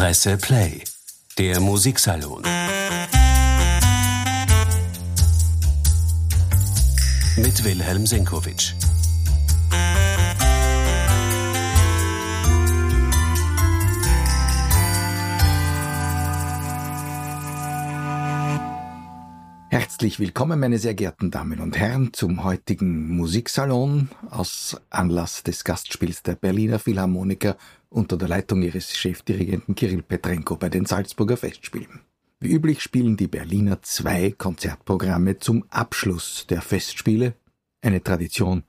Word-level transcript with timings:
Presse 0.00 0.38
Play, 0.38 0.82
der 1.36 1.60
Musiksalon. 1.60 2.42
Mit 7.36 7.62
Wilhelm 7.62 8.06
Senkowitsch. 8.06 8.72
Herzlich 19.68 20.18
willkommen, 20.18 20.58
meine 20.58 20.78
sehr 20.78 20.94
geehrten 20.94 21.30
Damen 21.30 21.60
und 21.60 21.76
Herren, 21.76 22.14
zum 22.14 22.42
heutigen 22.42 23.14
Musiksalon 23.14 24.08
aus 24.30 24.80
Anlass 24.88 25.42
des 25.42 25.62
Gastspiels 25.62 26.22
der 26.22 26.36
Berliner 26.36 26.78
Philharmoniker 26.78 27.58
unter 27.90 28.16
der 28.16 28.28
Leitung 28.28 28.62
ihres 28.62 28.96
Chefdirigenten 28.96 29.74
Kirill 29.74 30.02
Petrenko 30.02 30.56
bei 30.56 30.68
den 30.68 30.86
Salzburger 30.86 31.36
Festspielen. 31.36 32.00
Wie 32.38 32.52
üblich 32.52 32.80
spielen 32.80 33.16
die 33.16 33.26
Berliner 33.26 33.82
zwei 33.82 34.30
Konzertprogramme 34.30 35.38
zum 35.38 35.64
Abschluss 35.68 36.46
der 36.48 36.62
Festspiele, 36.62 37.34
eine 37.82 38.02
Tradition, 38.02 38.62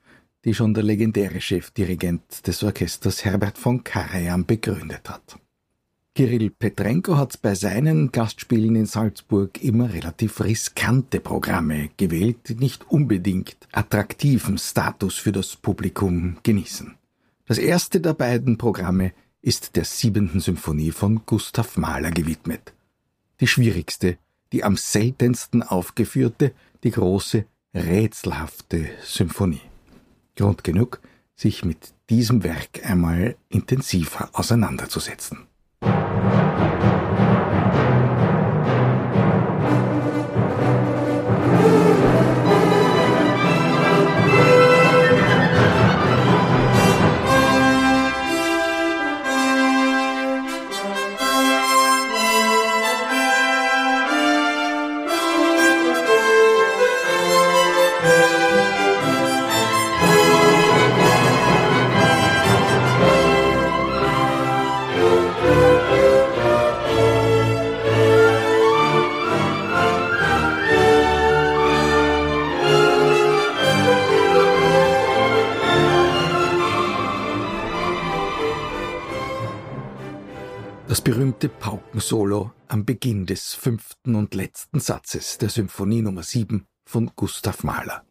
die 0.44 0.52
schon 0.52 0.74
der 0.74 0.82
legendäre 0.82 1.40
Chefdirigent 1.40 2.46
des 2.46 2.62
Orchesters 2.62 3.24
Herbert 3.24 3.56
von 3.56 3.82
Karajan 3.82 4.44
begründet 4.44 5.08
hat. 5.08 5.38
Kirill 6.14 6.50
Petrenko 6.50 7.16
hat 7.16 7.40
bei 7.40 7.54
seinen 7.54 8.12
Gastspielen 8.12 8.76
in 8.76 8.84
Salzburg 8.84 9.62
immer 9.64 9.94
relativ 9.94 10.42
riskante 10.42 11.20
Programme 11.20 11.88
gewählt, 11.96 12.48
die 12.48 12.56
nicht 12.56 12.90
unbedingt 12.90 13.56
attraktiven 13.72 14.58
Status 14.58 15.16
für 15.16 15.32
das 15.32 15.56
Publikum 15.56 16.36
genießen. 16.42 16.98
Das 17.46 17.58
erste 17.58 18.00
der 18.00 18.14
beiden 18.14 18.56
Programme 18.56 19.12
ist 19.40 19.74
der 19.76 19.84
siebenten 19.84 20.40
Symphonie 20.40 20.92
von 20.92 21.26
Gustav 21.26 21.76
Mahler 21.76 22.12
gewidmet. 22.12 22.72
Die 23.40 23.48
schwierigste, 23.48 24.18
die 24.52 24.62
am 24.62 24.76
seltensten 24.76 25.62
aufgeführte, 25.62 26.52
die 26.84 26.92
große, 26.92 27.44
rätselhafte 27.74 28.90
Symphonie. 29.02 29.60
Grund 30.36 30.62
genug, 30.62 31.00
sich 31.34 31.64
mit 31.64 31.94
diesem 32.10 32.44
Werk 32.44 32.84
einmal 32.84 33.36
intensiver 33.48 34.30
auseinanderzusetzen. 34.32 35.46
Beginn 83.02 83.26
des 83.26 83.54
fünften 83.54 84.14
und 84.14 84.32
letzten 84.32 84.78
Satzes 84.78 85.36
der 85.36 85.48
Symphonie 85.48 86.02
Nummer 86.02 86.22
7 86.22 86.66
von 86.84 87.10
Gustav 87.16 87.64
Mahler. 87.64 88.04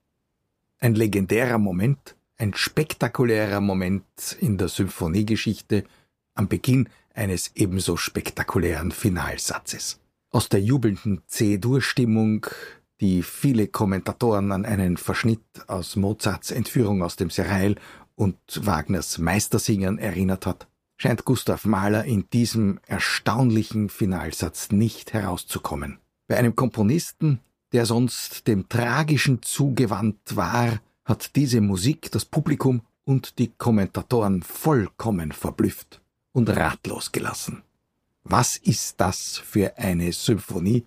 Ein 0.79 0.95
legendärer 0.95 1.59
Moment, 1.59 2.17
ein 2.37 2.53
spektakulärer 2.53 3.61
Moment 3.61 4.03
in 4.41 4.57
der 4.57 4.67
Symphoniegeschichte 4.67 5.85
am 6.33 6.49
Beginn 6.49 6.89
eines 7.13 7.51
ebenso 7.55 7.95
spektakulären 7.95 8.91
Finalsatzes. 8.91 10.01
Aus 10.29 10.49
der 10.49 10.59
jubelnden 10.59 11.21
C-Dur-Stimmung, 11.25 12.47
die 12.99 13.23
viele 13.23 13.67
Kommentatoren 13.67 14.51
an 14.51 14.65
einen 14.65 14.97
Verschnitt 14.97 15.39
aus 15.67 15.95
Mozarts 15.95 16.51
Entführung 16.51 17.01
aus 17.01 17.15
dem 17.15 17.29
Serail 17.29 17.77
und 18.15 18.37
Wagners 18.65 19.19
Meistersingern 19.19 19.99
erinnert 19.99 20.45
hat, 20.45 20.67
scheint 21.01 21.25
Gustav 21.25 21.65
Mahler 21.65 22.05
in 22.05 22.29
diesem 22.29 22.79
erstaunlichen 22.85 23.89
Finalsatz 23.89 24.69
nicht 24.69 25.13
herauszukommen. 25.13 25.97
Bei 26.27 26.37
einem 26.37 26.55
Komponisten, 26.55 27.39
der 27.71 27.87
sonst 27.87 28.47
dem 28.47 28.69
Tragischen 28.69 29.41
zugewandt 29.41 30.35
war, 30.35 30.79
hat 31.03 31.35
diese 31.35 31.59
Musik 31.59 32.11
das 32.11 32.25
Publikum 32.25 32.81
und 33.03 33.39
die 33.39 33.47
Kommentatoren 33.47 34.43
vollkommen 34.43 35.31
verblüfft 35.31 36.01
und 36.33 36.49
ratlos 36.49 37.11
gelassen. 37.11 37.63
Was 38.23 38.55
ist 38.57 39.01
das 39.01 39.39
für 39.39 39.79
eine 39.79 40.13
Symphonie, 40.13 40.85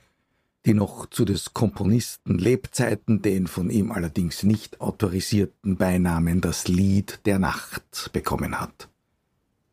die 0.65 0.75
noch 0.75 1.07
zu 1.11 1.25
des 1.25 1.55
Komponisten 1.55 2.39
Lebzeiten 2.39 3.21
den 3.21 3.49
von 3.49 3.69
ihm 3.69 3.91
allerdings 3.91 4.45
nicht 4.45 4.81
autorisierten 4.81 5.77
Beinamen 5.77 6.41
das 6.41 6.69
Lied 6.69 7.19
der 7.27 7.41
Nacht 7.41 8.11
bekommen 8.13 8.61
hat? 8.61 8.89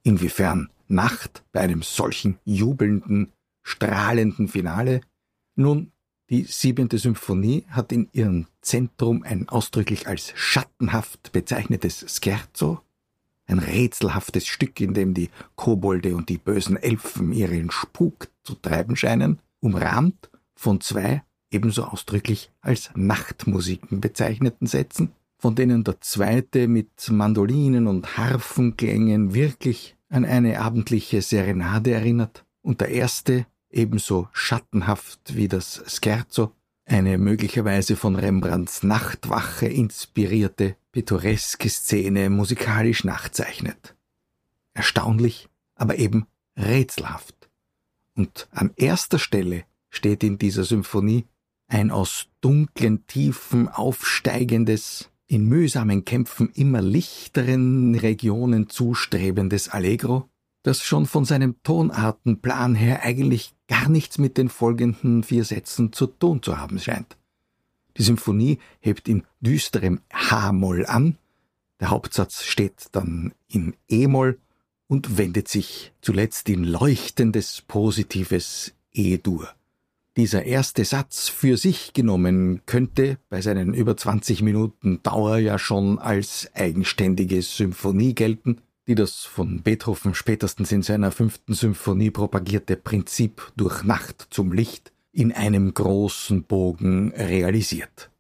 Inwiefern 0.04 0.70
Nacht 0.88 1.44
bei 1.52 1.62
einem 1.62 1.82
solchen 1.82 2.38
jubelnden, 2.44 3.32
strahlenden 3.64 4.48
Finale? 4.48 5.02
Nun, 5.56 5.92
die 6.30 6.44
siebente 6.44 6.98
Symphonie 6.98 7.66
hat 7.70 7.92
in 7.92 8.10
ihrem 8.14 8.48
Zentrum 8.62 9.24
ein 9.24 9.50
ausdrücklich 9.50 10.08
als 10.08 10.34
schattenhaft 10.36 11.32
bezeichnetes 11.32 12.06
Scherzo, 12.08 12.82
ein 13.48 13.60
rätselhaftes 13.60 14.48
Stück, 14.48 14.80
in 14.80 14.94
dem 14.94 15.14
die 15.14 15.30
Kobolde 15.56 16.16
und 16.16 16.30
die 16.30 16.38
bösen 16.38 16.78
Elfen 16.78 17.34
ihren 17.34 17.70
Spuk 17.70 18.30
zu 18.44 18.56
treiben 18.56 18.96
scheinen, 18.96 19.40
umrahmt 19.60 20.30
von 20.56 20.80
zwei 20.80 21.24
ebenso 21.50 21.84
ausdrücklich 21.84 22.50
als 22.62 22.92
Nachtmusiken 22.96 24.00
bezeichneten 24.00 24.68
Sätzen, 24.68 25.12
von 25.42 25.56
denen 25.56 25.84
der 25.84 26.00
zweite 26.02 26.68
mit 26.68 27.10
Mandolinen 27.10 27.88
und 27.88 28.16
Harfenklängen 28.16 29.34
wirklich 29.34 29.98
an 30.08 30.24
eine 30.24 30.62
abendliche 30.62 31.24
Serenade 31.24 31.92
erinnert 31.92 32.46
und 32.62 32.80
der 32.80 32.90
erste 32.90 33.48
ebenso 33.72 34.28
schattenhaft 34.34 35.36
wie 35.36 35.48
das 35.48 35.84
Scherzo 35.88 36.52
eine 36.86 37.18
möglicherweise 37.18 37.96
von 37.96 38.16
Rembrandts 38.16 38.84
Nachtwache 38.84 39.66
inspirierte 39.66 40.76
pittoreske 40.92 41.70
Szene 41.70 42.30
musikalisch 42.30 43.04
nachzeichnet. 43.04 43.96
Erstaunlich, 44.76 45.50
aber 45.74 45.98
eben 45.98 46.28
rätselhaft. 46.56 47.50
Und 48.16 48.48
an 48.52 48.74
erster 48.76 49.18
Stelle 49.18 49.64
steht 49.90 50.24
in 50.24 50.38
dieser 50.38 50.66
Symphonie 50.66 51.26
ein 51.68 51.90
aus 51.90 52.28
dunklen 52.42 53.08
Tiefen 53.08 53.70
aufsteigendes, 53.70 55.11
in 55.32 55.48
mühsamen 55.48 56.04
Kämpfen 56.04 56.50
immer 56.56 56.82
lichteren 56.82 57.96
Regionen 57.96 58.68
zustrebendes 58.68 59.70
Allegro, 59.70 60.28
das 60.62 60.84
schon 60.84 61.06
von 61.06 61.24
seinem 61.24 61.56
Tonartenplan 61.64 62.76
her 62.76 63.04
eigentlich 63.04 63.54
gar 63.70 63.88
nichts 63.88 64.18
mit 64.18 64.38
den 64.38 64.50
folgenden 64.50 65.24
vier 65.24 65.46
Sätzen 65.46 65.94
zu 65.94 66.08
tun 66.08 66.44
zu 66.44 66.58
haben 66.58 66.80
scheint. 66.80 67.16
Die 67.96 68.04
Symphonie 68.04 68.60
hebt 68.82 69.08
in 69.08 69.24
düsterem 69.40 70.02
H-Moll 70.12 70.86
an, 70.86 71.18
der 71.80 71.92
Hauptsatz 71.92 72.44
steht 72.44 72.88
dann 72.92 73.34
in 73.48 73.74
E-Moll 73.88 74.38
und 74.88 75.18
wendet 75.18 75.48
sich 75.48 75.94
zuletzt 76.02 76.50
in 76.50 76.66
leuchtendes 76.66 77.62
positives 77.62 78.74
E-Dur. 78.92 79.48
Dieser 80.22 80.46
erste 80.46 80.86
Satz 80.86 81.30
für 81.30 81.58
sich 81.58 81.94
genommen 81.94 82.62
könnte 82.68 83.18
bei 83.32 83.42
seinen 83.42 83.74
über 83.74 83.98
20 83.98 84.44
Minuten 84.44 85.02
Dauer 85.02 85.40
ja 85.40 85.58
schon 85.58 85.98
als 85.98 86.48
eigenständige 86.54 87.42
Symphonie 87.42 88.14
gelten, 88.14 88.62
die 88.86 88.94
das 88.94 89.26
von 89.26 89.64
Beethoven 89.64 90.14
spätestens 90.14 90.72
in 90.72 90.84
seiner 90.84 91.12
fünften 91.12 91.56
Symphonie 91.56 92.12
propagierte 92.12 92.76
Prinzip 92.78 93.52
durch 93.58 93.82
Nacht 93.84 94.28
zum 94.30 94.52
Licht 94.52 94.92
in 95.12 95.32
einem 95.32 95.74
großen 95.74 96.44
Bogen 96.44 97.14
realisiert. 97.14 98.12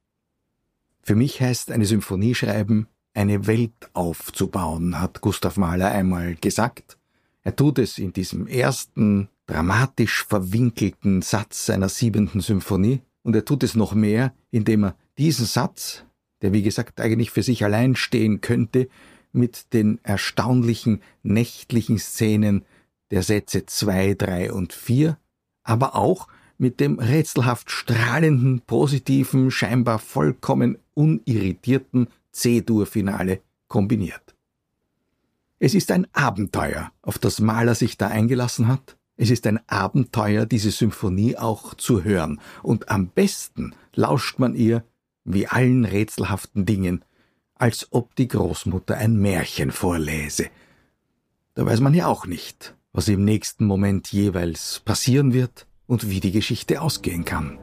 Für 1.03 1.13
mich 1.13 1.39
heißt 1.39 1.69
eine 1.69 1.85
Symphonie 1.85 2.33
schreiben, 2.33 2.87
eine 3.13 3.45
Welt 3.45 3.91
aufzubauen, 3.93 4.99
hat 4.99 5.21
Gustav 5.21 5.55
Mahler 5.55 5.91
einmal 5.91 6.33
gesagt. 6.33 6.97
Er 7.43 7.55
tut 7.55 7.77
es 7.77 7.99
in 7.99 8.11
diesem 8.11 8.47
ersten 8.47 9.29
dramatisch 9.51 10.23
verwinkelten 10.23 11.21
Satz 11.21 11.65
seiner 11.65 11.89
siebenten 11.89 12.39
Symphonie, 12.39 13.01
und 13.23 13.35
er 13.35 13.43
tut 13.43 13.63
es 13.63 13.75
noch 13.75 13.93
mehr, 13.93 14.33
indem 14.49 14.85
er 14.85 14.95
diesen 15.17 15.45
Satz, 15.45 16.05
der 16.41 16.53
wie 16.53 16.63
gesagt 16.63 17.01
eigentlich 17.01 17.31
für 17.31 17.43
sich 17.43 17.65
allein 17.65 17.95
stehen 17.95 18.39
könnte, 18.39 18.87
mit 19.33 19.73
den 19.73 19.99
erstaunlichen 20.03 21.01
nächtlichen 21.21 21.99
Szenen 21.99 22.63
der 23.11 23.23
Sätze 23.23 23.65
2, 23.65 24.15
3 24.15 24.53
und 24.53 24.71
4, 24.71 25.17
aber 25.63 25.95
auch 25.95 26.29
mit 26.57 26.79
dem 26.79 26.99
rätselhaft 26.99 27.71
strahlenden, 27.71 28.61
positiven, 28.61 29.51
scheinbar 29.51 29.99
vollkommen 29.99 30.77
unirritierten 30.93 32.07
C-Dur-Finale 32.31 33.41
kombiniert. 33.67 34.33
Es 35.59 35.75
ist 35.75 35.91
ein 35.91 36.07
Abenteuer, 36.13 36.91
auf 37.01 37.19
das 37.19 37.39
Mahler 37.41 37.75
sich 37.75 37.97
da 37.97 38.07
eingelassen 38.07 38.67
hat. 38.67 38.97
Es 39.21 39.29
ist 39.29 39.45
ein 39.45 39.59
Abenteuer, 39.67 40.47
diese 40.47 40.71
Symphonie 40.71 41.37
auch 41.37 41.75
zu 41.75 42.03
hören. 42.03 42.41
Und 42.63 42.89
am 42.89 43.09
besten 43.09 43.75
lauscht 43.93 44.39
man 44.39 44.55
ihr, 44.55 44.83
wie 45.25 45.45
allen 45.45 45.85
rätselhaften 45.85 46.65
Dingen, 46.65 47.05
als 47.53 47.89
ob 47.91 48.15
die 48.15 48.27
Großmutter 48.27 48.97
ein 48.97 49.17
Märchen 49.17 49.69
vorläse. 49.69 50.47
Da 51.53 51.63
weiß 51.63 51.81
man 51.81 51.93
ja 51.93 52.07
auch 52.07 52.25
nicht, 52.25 52.75
was 52.93 53.09
im 53.09 53.23
nächsten 53.23 53.65
Moment 53.65 54.11
jeweils 54.11 54.81
passieren 54.85 55.33
wird 55.33 55.67
und 55.85 56.09
wie 56.09 56.19
die 56.19 56.31
Geschichte 56.31 56.81
ausgehen 56.81 57.23
kann. 57.23 57.59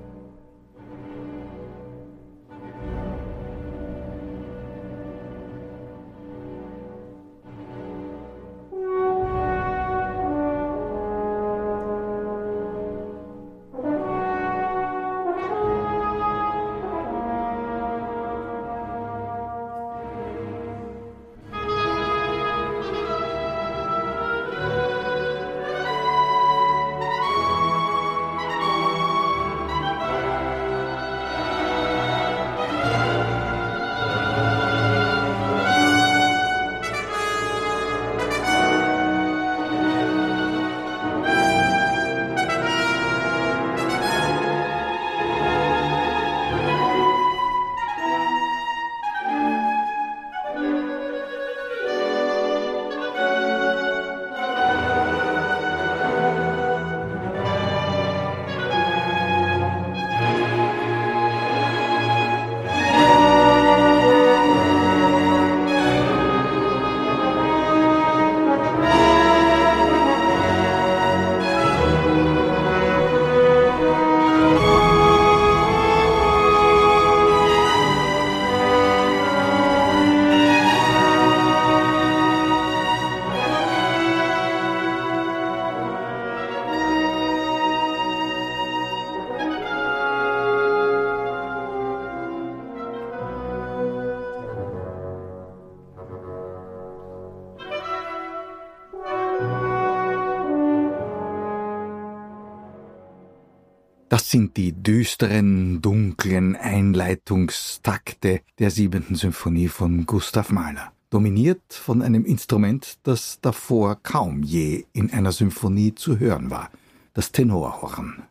Das 104.18 104.32
sind 104.32 104.56
die 104.56 104.72
düsteren, 104.72 105.80
dunklen 105.80 106.56
Einleitungstakte 106.56 108.40
der 108.58 108.72
siebenten 108.72 109.14
Symphonie 109.14 109.68
von 109.68 110.06
Gustav 110.06 110.50
Mahler, 110.50 110.90
dominiert 111.08 111.62
von 111.72 112.02
einem 112.02 112.24
Instrument, 112.24 112.98
das 113.04 113.38
davor 113.40 113.94
kaum 114.02 114.42
je 114.42 114.86
in 114.92 115.12
einer 115.12 115.30
Symphonie 115.30 115.94
zu 115.94 116.18
hören 116.18 116.50
war, 116.50 116.68
das 117.14 117.30
Tenorhorn. 117.30 118.24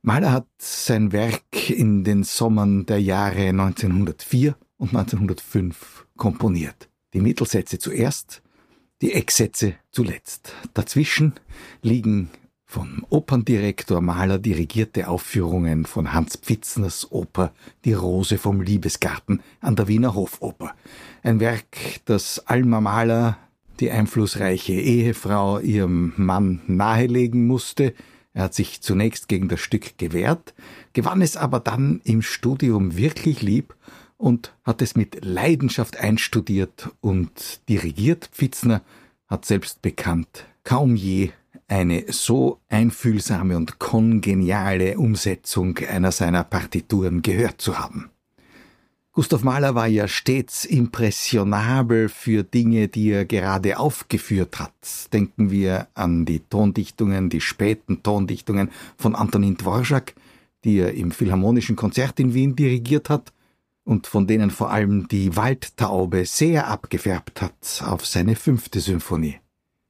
Mahler 0.00 0.32
hat 0.32 0.46
sein 0.56 1.12
Werk 1.12 1.68
in 1.68 2.04
den 2.04 2.24
Sommern 2.24 2.86
der 2.86 3.02
Jahre 3.02 3.50
1904 3.50 4.56
und 4.78 4.96
1905 4.96 6.06
komponiert. 6.16 6.88
Die 7.12 7.20
Mittelsätze 7.20 7.78
zuerst, 7.78 8.40
die 9.02 9.12
Ecksätze 9.12 9.74
zuletzt. 9.90 10.54
Dazwischen 10.72 11.34
liegen 11.82 12.30
vom 12.74 13.06
Operndirektor 13.08 14.00
Mahler 14.00 14.40
dirigierte 14.40 15.06
Aufführungen 15.06 15.86
von 15.86 16.12
Hans 16.12 16.36
Pfitzners 16.36 17.12
Oper 17.12 17.52
Die 17.84 17.92
Rose 17.92 18.36
vom 18.36 18.60
Liebesgarten 18.60 19.42
an 19.60 19.76
der 19.76 19.86
Wiener 19.86 20.16
Hofoper. 20.16 20.74
Ein 21.22 21.38
Werk, 21.38 22.00
das 22.04 22.48
Alma 22.48 22.80
Mahler, 22.80 23.38
die 23.78 23.92
einflussreiche 23.92 24.72
Ehefrau, 24.72 25.60
ihrem 25.60 26.14
Mann 26.16 26.62
nahelegen 26.66 27.46
musste. 27.46 27.94
Er 28.32 28.42
hat 28.42 28.54
sich 28.54 28.80
zunächst 28.80 29.28
gegen 29.28 29.48
das 29.48 29.60
Stück 29.60 29.96
gewehrt, 29.96 30.52
gewann 30.94 31.22
es 31.22 31.36
aber 31.36 31.60
dann 31.60 32.00
im 32.02 32.22
Studium 32.22 32.96
wirklich 32.96 33.40
lieb 33.40 33.76
und 34.16 34.52
hat 34.64 34.82
es 34.82 34.96
mit 34.96 35.24
Leidenschaft 35.24 35.96
einstudiert 35.98 36.90
und 37.00 37.60
dirigiert. 37.68 38.30
Pfitzner 38.32 38.82
hat 39.28 39.44
selbst 39.44 39.80
bekannt, 39.80 40.46
kaum 40.64 40.96
je 40.96 41.30
eine 41.68 42.04
so 42.08 42.60
einfühlsame 42.68 43.56
und 43.56 43.78
kongeniale 43.78 44.98
Umsetzung 44.98 45.78
einer 45.78 46.12
seiner 46.12 46.44
Partituren 46.44 47.22
gehört 47.22 47.60
zu 47.60 47.78
haben. 47.78 48.10
Gustav 49.12 49.44
Mahler 49.44 49.76
war 49.76 49.86
ja 49.86 50.08
stets 50.08 50.64
impressionabel 50.64 52.08
für 52.08 52.42
Dinge, 52.42 52.88
die 52.88 53.10
er 53.10 53.24
gerade 53.24 53.78
aufgeführt 53.78 54.58
hat. 54.58 54.72
Denken 55.12 55.52
wir 55.52 55.86
an 55.94 56.24
die 56.24 56.40
Tondichtungen, 56.40 57.30
die 57.30 57.40
späten 57.40 58.02
Tondichtungen 58.02 58.72
von 58.96 59.14
Antonin 59.14 59.56
Dvorak, 59.56 60.14
die 60.64 60.78
er 60.78 60.94
im 60.94 61.12
Philharmonischen 61.12 61.76
Konzert 61.76 62.18
in 62.18 62.34
Wien 62.34 62.56
dirigiert 62.56 63.08
hat 63.08 63.32
und 63.84 64.08
von 64.08 64.26
denen 64.26 64.50
vor 64.50 64.70
allem 64.70 65.06
die 65.06 65.36
Waldtaube 65.36 66.26
sehr 66.26 66.66
abgefärbt 66.66 67.40
hat 67.40 67.84
auf 67.86 68.04
seine 68.04 68.34
fünfte 68.34 68.80
Symphonie. 68.80 69.36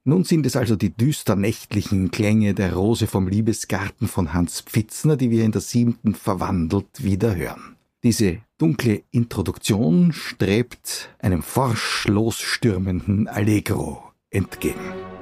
Nun 0.07 0.23
sind 0.23 0.45
es 0.45 0.55
also 0.55 0.75
die 0.75 0.95
düster 0.95 1.35
nächtlichen 1.35 2.11
Klänge 2.11 2.53
der 2.53 2.75
Rose 2.75 3.07
vom 3.07 3.27
Liebesgarten 3.27 4.07
von 4.07 4.33
Hans 4.33 4.61
Pfitzner, 4.61 5.17
die 5.17 5.31
wir 5.31 5.43
in 5.43 5.51
der 5.51 5.61
siebten 5.61 6.13
verwandelt 6.13 7.03
wieder 7.03 7.35
hören. 7.35 7.75
Diese 8.03 8.37
dunkle 8.59 9.01
Introduktion 9.09 10.13
strebt 10.13 11.09
einem 11.17 11.41
forsch 11.41 12.05
losstürmenden 12.07 13.27
Allegro 13.27 14.03
entgegen. 14.29 15.14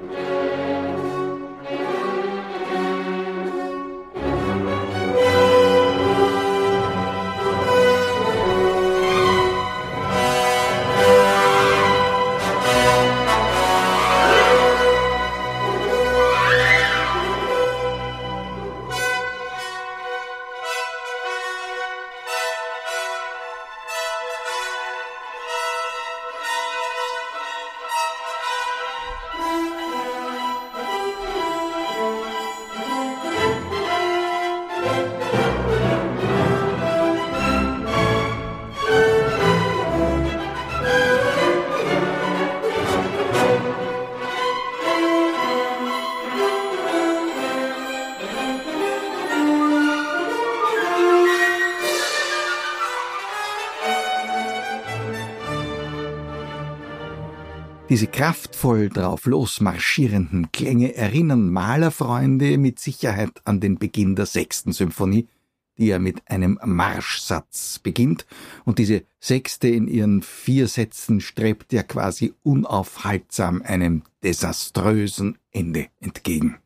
Kraftvoll 58.24 58.88
drauf 58.88 59.26
losmarschierenden 59.26 60.54
Klänge 60.54 60.96
erinnern 60.96 61.50
Malerfreunde 61.50 62.58
mit 62.58 62.80
Sicherheit 62.80 63.42
an 63.44 63.60
den 63.60 63.78
Beginn 63.78 64.16
der 64.16 64.28
sechsten 64.28 64.72
Symphonie, 64.72 65.28
die 65.78 65.88
ja 65.88 66.00
mit 66.00 66.22
einem 66.30 66.58
Marschsatz 66.64 67.80
beginnt, 67.80 68.26
und 68.64 68.80
diese 68.80 69.04
sechste 69.20 69.68
in 69.68 69.90
ihren 69.90 70.22
vier 70.22 70.70
Sätzen 70.70 71.20
strebt 71.20 71.74
ja 71.74 71.84
quasi 71.84 72.34
unaufhaltsam 72.44 73.62
einem 73.62 74.04
desaströsen 74.24 75.38
Ende 75.52 75.88
entgegen. 76.00 76.60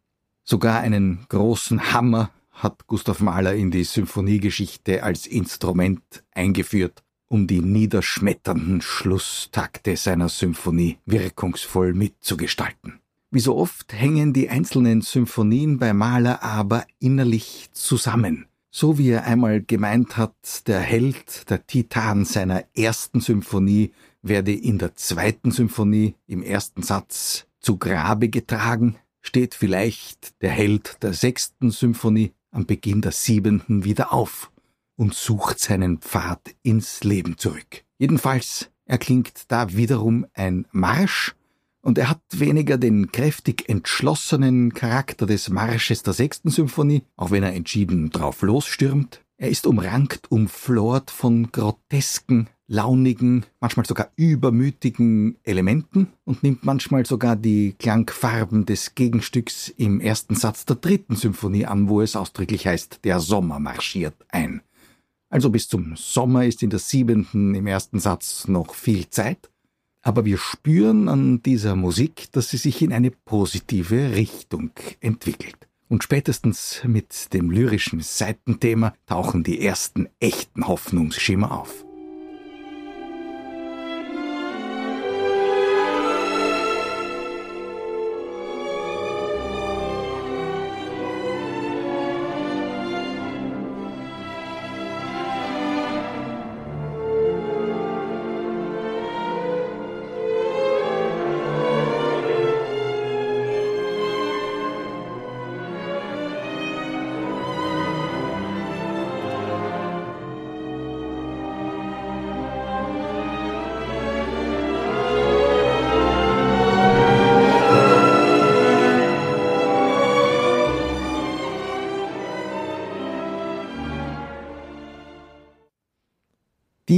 Sogar 0.44 0.82
einen 0.82 1.26
großen 1.28 1.92
Hammer 1.92 2.30
hat 2.52 2.86
Gustav 2.86 3.20
Mahler 3.20 3.56
in 3.56 3.72
die 3.72 3.84
Symphoniegeschichte 3.84 5.02
als 5.02 5.26
Instrument 5.26 6.24
eingeführt, 6.36 7.04
um 7.28 7.48
die 7.48 7.62
niederschmetternden 7.62 8.82
Schlusstakte 8.82 9.98
seiner 9.98 10.30
Symphonie 10.30 10.98
wirkungsvoll 11.06 11.94
mitzugestalten. 11.94 13.00
Wie 13.30 13.40
so 13.40 13.58
oft 13.58 13.92
hängen 13.92 14.32
die 14.32 14.50
einzelnen 14.50 15.02
Symphonien 15.02 15.80
bei 15.80 15.94
Mahler 15.94 16.44
aber 16.44 16.86
innerlich 17.00 17.70
zusammen. 17.74 18.46
So 18.72 18.98
wie 18.98 19.10
er 19.10 19.26
einmal 19.26 19.62
gemeint 19.62 20.18
hat, 20.18 20.68
der 20.68 20.80
Held, 20.80 21.50
der 21.50 21.66
Titan 21.68 22.26
seiner 22.26 22.64
ersten 22.74 23.20
Symphonie 23.20 23.92
werde 24.22 24.54
in 24.54 24.78
der 24.78 24.96
zweiten 24.96 25.52
Symphonie 25.52 26.16
im 26.28 26.42
ersten 26.42 26.84
Satz 26.84 27.48
zu 27.60 27.78
Grabe 27.78 28.30
getragen, 28.30 28.96
steht 29.22 29.56
vielleicht 29.56 30.42
der 30.42 30.52
Held 30.52 31.04
der 31.04 31.14
sechsten 31.14 31.72
Symphonie 31.72 32.32
am 32.52 32.66
Beginn 32.66 33.02
der 33.02 33.12
siebenten 33.12 33.84
wieder 33.84 34.14
auf 34.14 34.52
und 34.98 35.14
sucht 35.14 35.60
seinen 35.60 36.00
Pfad 36.00 36.56
ins 36.64 37.04
Leben 37.06 37.38
zurück. 37.38 37.86
Jedenfalls 37.98 38.70
erklingt 38.86 39.44
da 39.48 39.74
wiederum 39.76 40.26
ein 40.34 40.68
Marsch, 40.72 41.36
und 41.88 41.98
er 41.98 42.10
hat 42.10 42.22
weniger 42.34 42.78
den 42.78 43.14
kräftig 43.14 43.70
entschlossenen 43.70 44.74
Charakter 44.74 45.26
des 45.26 45.48
Marsches 45.48 46.04
der 46.04 46.12
sechsten 46.12 46.50
Symphonie, 46.50 47.04
auch 47.16 47.32
wenn 47.32 47.44
er 47.44 47.54
entschieden 47.54 48.10
drauf 48.10 48.42
losstürmt. 48.42 49.22
Er 49.38 49.50
ist 49.50 49.66
umrankt, 49.66 50.30
umflort 50.30 51.12
von 51.12 51.50
grotesken, 51.52 52.50
launigen, 52.68 53.46
manchmal 53.62 53.86
sogar 53.86 54.12
übermütigen 54.18 55.38
Elementen 55.44 56.08
und 56.26 56.44
nimmt 56.44 56.66
manchmal 56.66 57.06
sogar 57.06 57.38
die 57.38 57.74
Klangfarben 57.80 58.66
des 58.66 58.94
Gegenstücks 58.94 59.70
im 59.70 60.02
ersten 60.02 60.36
Satz 60.36 60.66
der 60.66 60.76
dritten 60.76 61.16
Symphonie 61.16 61.68
an, 61.68 61.88
wo 61.88 62.02
es 62.02 62.18
ausdrücklich 62.18 62.68
heißt, 62.68 63.00
der 63.06 63.22
Sommer 63.22 63.60
marschiert 63.60 64.26
ein. 64.28 64.62
Also 65.30 65.50
bis 65.50 65.68
zum 65.68 65.96
Sommer 65.96 66.46
ist 66.46 66.64
in 66.64 66.70
der 66.70 66.80
siebenten 66.80 67.54
im 67.54 67.68
ersten 67.68 68.00
Satz 68.00 68.48
noch 68.48 68.74
viel 68.74 69.10
Zeit, 69.10 69.50
aber 70.02 70.24
wir 70.24 70.38
spüren 70.38 71.10
an 71.10 71.42
dieser 71.42 71.76
Musik, 71.76 72.32
dass 72.32 72.50
sie 72.50 72.58
sich 72.58 72.82
in 72.82 72.94
eine 72.94 73.12
positive 73.12 74.16
Richtung 74.16 74.72
entwickelt. 75.02 75.68
Und 75.90 76.04
spätestens 76.04 76.82
mit 76.86 77.34
dem 77.34 77.50
lyrischen 77.50 78.02
Seitenthema 78.02 78.94
tauchen 79.06 79.44
die 79.44 79.62
ersten 79.66 80.08
echten 80.20 80.68
Hoffnungsschimmer 80.68 81.52
auf. 81.52 81.87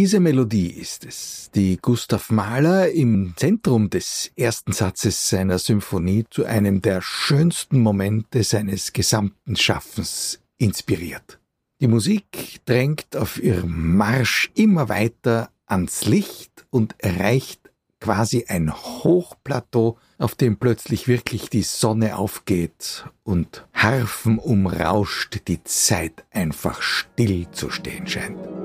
Diese 0.09 0.21
Melodie 0.21 0.71
ist 0.71 1.05
es, 1.05 1.51
die 1.53 1.77
Gustav 1.79 2.31
Mahler 2.31 2.89
im 2.89 3.35
Zentrum 3.35 3.91
des 3.91 4.31
ersten 4.35 4.71
Satzes 4.71 5.29
seiner 5.29 5.59
Symphonie 5.59 6.25
zu 6.31 6.45
einem 6.45 6.81
der 6.81 7.03
schönsten 7.03 7.79
Momente 7.79 8.43
seines 8.43 8.91
gesamten 8.91 9.55
Schaffens 9.55 10.39
inspiriert. 10.57 11.39
Die 11.79 11.87
Musik 11.87 12.59
drängt 12.65 13.15
auf 13.15 13.39
ihrem 13.39 13.97
Marsch 13.97 14.49
immer 14.55 14.89
weiter 14.89 15.51
ans 15.67 16.05
Licht 16.05 16.65
und 16.71 16.95
erreicht 16.97 17.69
quasi 17.99 18.45
ein 18.47 18.73
Hochplateau, 18.73 19.99
auf 20.17 20.33
dem 20.33 20.57
plötzlich 20.57 21.07
wirklich 21.07 21.51
die 21.51 21.61
Sonne 21.61 22.17
aufgeht 22.17 23.05
und 23.21 23.67
Harfen 23.73 24.39
umrauscht, 24.39 25.41
die 25.47 25.63
Zeit 25.65 26.25
einfach 26.31 26.81
still 26.81 27.51
zu 27.51 27.69
stehen 27.69 28.07
scheint. 28.07 28.58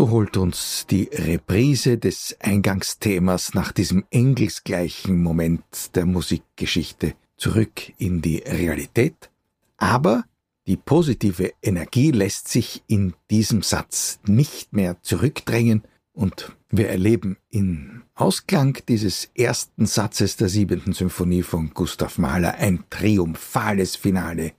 So 0.00 0.08
holt 0.08 0.38
uns 0.38 0.86
die 0.88 1.10
Reprise 1.12 1.98
des 1.98 2.34
Eingangsthemas 2.40 3.52
nach 3.52 3.70
diesem 3.70 4.06
engelsgleichen 4.10 5.22
Moment 5.22 5.94
der 5.94 6.06
Musikgeschichte 6.06 7.12
zurück 7.36 7.92
in 7.98 8.22
die 8.22 8.38
Realität, 8.38 9.28
aber 9.76 10.24
Die 10.66 10.78
positive 10.78 11.52
Energie 11.60 12.12
lässt 12.12 12.48
sich 12.48 12.82
in 12.86 13.12
diesem 13.30 13.60
Satz 13.60 14.20
nicht 14.24 14.72
mehr 14.72 15.02
zurückdrängen 15.02 15.82
und 16.14 16.56
wir 16.70 16.88
erleben 16.88 17.36
im 17.50 18.04
Ausklang 18.14 18.78
dieses 18.88 19.30
ersten 19.34 19.84
Satzes 19.84 20.36
der 20.36 20.48
siebenten 20.48 20.94
Symphonie 20.94 21.42
von 21.42 21.74
Gustav 21.74 22.16
Mahler 22.16 22.54
ein 22.54 22.84
triumphales 22.88 23.96
Finale 23.96 24.52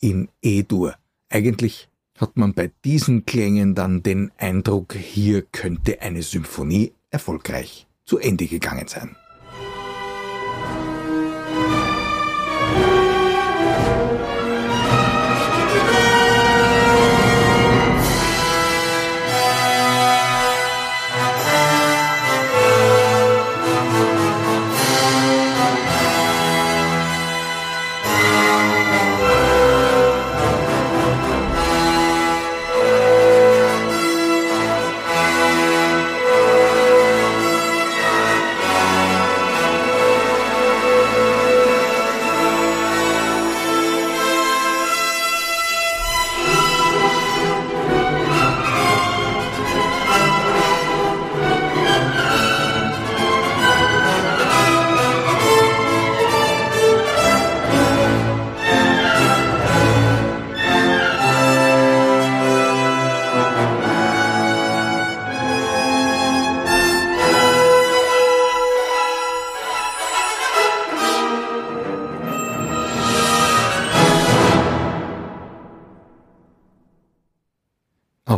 in 0.00 0.28
E-Dur. 0.40 0.94
Eigentlich 1.30 1.88
hat 2.18 2.36
man 2.36 2.54
bei 2.54 2.70
diesen 2.84 3.26
Klängen 3.26 3.74
dann 3.74 4.02
den 4.02 4.30
Eindruck, 4.38 4.94
hier 4.94 5.42
könnte 5.42 6.00
eine 6.00 6.22
Symphonie 6.22 6.92
erfolgreich 7.10 7.86
zu 8.04 8.18
Ende 8.18 8.46
gegangen 8.46 8.86
sein. 8.88 9.16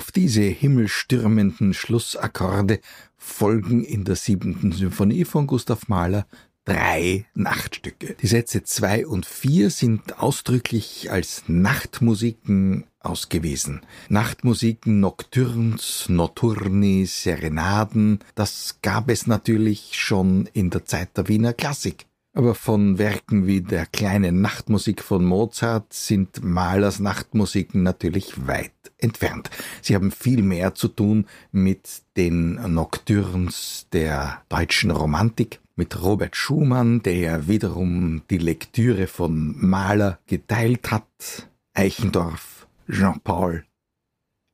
Auf 0.06 0.12
diese 0.12 0.42
himmelstürmenden 0.42 1.74
Schlussakkorde 1.74 2.78
folgen 3.16 3.82
in 3.82 4.04
der 4.04 4.14
siebenten 4.14 4.70
Symphonie 4.70 5.24
von 5.24 5.48
Gustav 5.48 5.88
Mahler 5.88 6.28
drei 6.64 7.26
Nachtstücke. 7.34 8.14
Die 8.22 8.28
Sätze 8.28 8.62
zwei 8.62 9.04
und 9.04 9.26
vier 9.26 9.68
sind 9.70 10.20
ausdrücklich 10.20 11.10
als 11.10 11.42
Nachtmusiken 11.48 12.84
ausgewiesen. 13.00 13.80
Nachtmusiken, 14.08 15.00
Nocturns, 15.00 16.08
Notturni, 16.08 17.04
Serenaden, 17.06 18.20
das 18.36 18.78
gab 18.82 19.10
es 19.10 19.26
natürlich 19.26 19.90
schon 19.94 20.48
in 20.52 20.70
der 20.70 20.84
Zeit 20.84 21.16
der 21.16 21.26
Wiener 21.26 21.52
Klassik. 21.52 22.06
Aber 22.32 22.54
von 22.54 22.98
Werken 22.98 23.46
wie 23.46 23.62
der 23.62 23.86
kleinen 23.86 24.42
Nachtmusik 24.42 25.02
von 25.02 25.24
Mozart 25.24 25.92
sind 25.94 26.44
Mahlers 26.44 27.00
Nachtmusiken 27.00 27.82
natürlich 27.82 28.46
weit 28.46 28.75
entfernt. 28.98 29.50
Sie 29.82 29.94
haben 29.94 30.10
viel 30.10 30.42
mehr 30.42 30.74
zu 30.74 30.88
tun 30.88 31.26
mit 31.52 32.02
den 32.16 32.54
Nocturns 32.74 33.86
der 33.92 34.42
deutschen 34.48 34.90
Romantik, 34.90 35.60
mit 35.76 36.02
Robert 36.02 36.36
Schumann, 36.36 37.02
der 37.02 37.48
wiederum 37.48 38.22
die 38.30 38.38
Lektüre 38.38 39.06
von 39.06 39.54
Mahler 39.58 40.18
geteilt 40.26 40.90
hat, 40.90 41.48
Eichendorff, 41.74 42.66
Jean-Paul, 42.90 43.64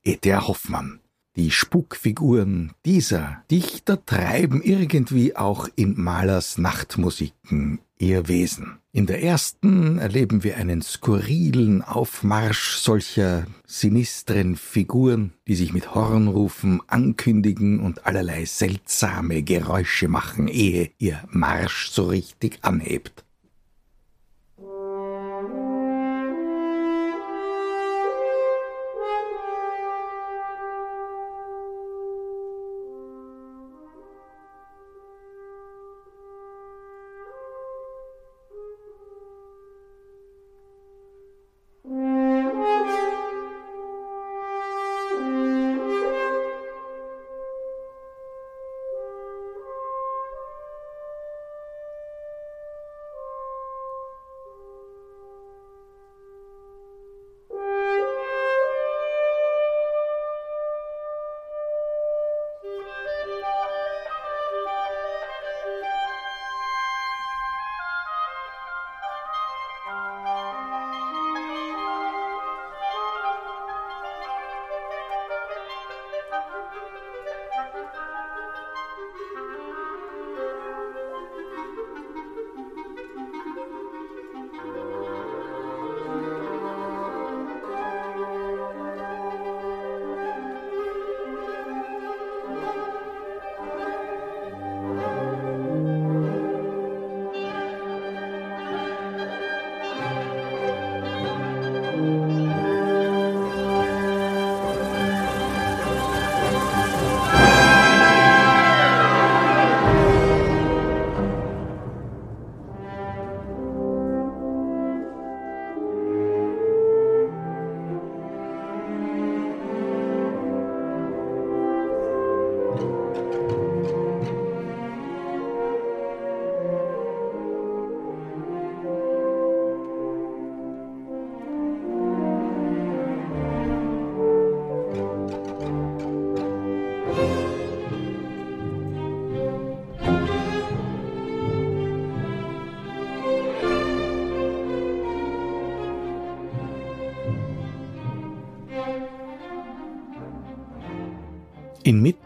E.T.A. 0.05 0.49
Hoffmann. 0.49 0.99
Die 1.37 1.51
Spukfiguren 1.51 2.73
dieser 2.85 3.43
Dichter 3.51 4.05
treiben 4.05 4.61
irgendwie 4.61 5.35
auch 5.35 5.67
in 5.77 5.99
Mahlers 5.99 6.59
Nachtmusiken 6.59 7.79
ihr 8.03 8.27
Wesen. 8.27 8.79
In 8.93 9.07
der 9.07 9.23
ersten 9.23 9.99
erleben 9.99 10.43
wir 10.43 10.57
einen 10.57 10.83
skurrilen 10.83 11.83
Aufmarsch 11.83 12.77
solcher 12.77 13.47
sinistren 13.65 14.57
Figuren, 14.57 15.33
die 15.47 15.55
sich 15.55 15.73
mit 15.73 15.95
Hornrufen 15.95 16.83
ankündigen 16.89 17.81
und 17.81 18.05
allerlei 18.05 18.45
seltsame 18.45 19.43
Geräusche 19.43 20.09
machen, 20.09 20.49
ehe 20.49 20.91
ihr 20.99 21.23
Marsch 21.31 21.91
so 21.91 22.07
richtig 22.07 22.59
anhebt. 22.63 23.25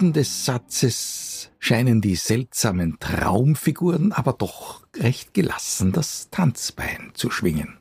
Inmitten 0.06 0.12
des 0.12 0.44
Satzes 0.44 1.50
scheinen 1.58 2.00
die 2.00 2.14
seltsamen 2.14 2.98
Traumfiguren 3.00 4.12
aber 4.12 4.34
doch 4.34 4.86
recht 4.96 5.34
gelassen 5.34 5.90
das 5.90 6.30
Tanzbein 6.30 7.10
zu 7.14 7.28
schwingen. 7.28 7.78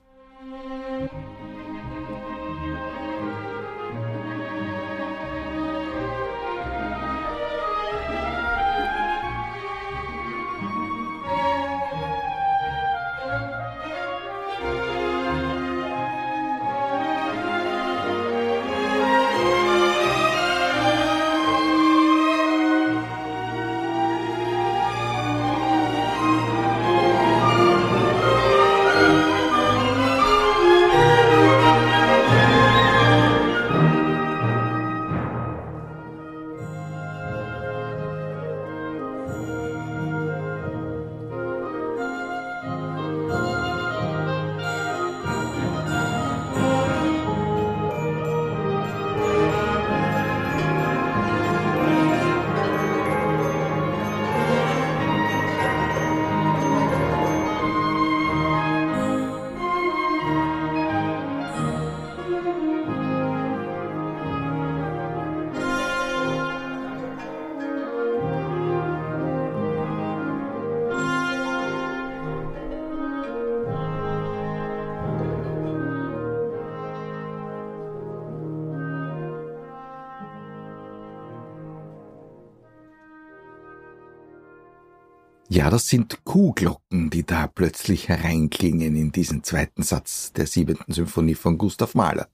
Ja, 85.55 85.69
das 85.69 85.87
sind 85.87 86.25
Kuhglocken, 86.25 87.09
die 87.09 87.25
da 87.25 87.47
plötzlich 87.47 88.09
hereinklingen 88.09 88.97
in 88.97 89.13
diesen 89.13 89.41
zweiten 89.45 89.83
Satz 89.83 90.33
der 90.33 90.47
siebenten 90.47 90.93
Symphonie 90.93 91.33
von 91.33 91.57
Gustav 91.57 91.95
Mahler. 91.95 92.27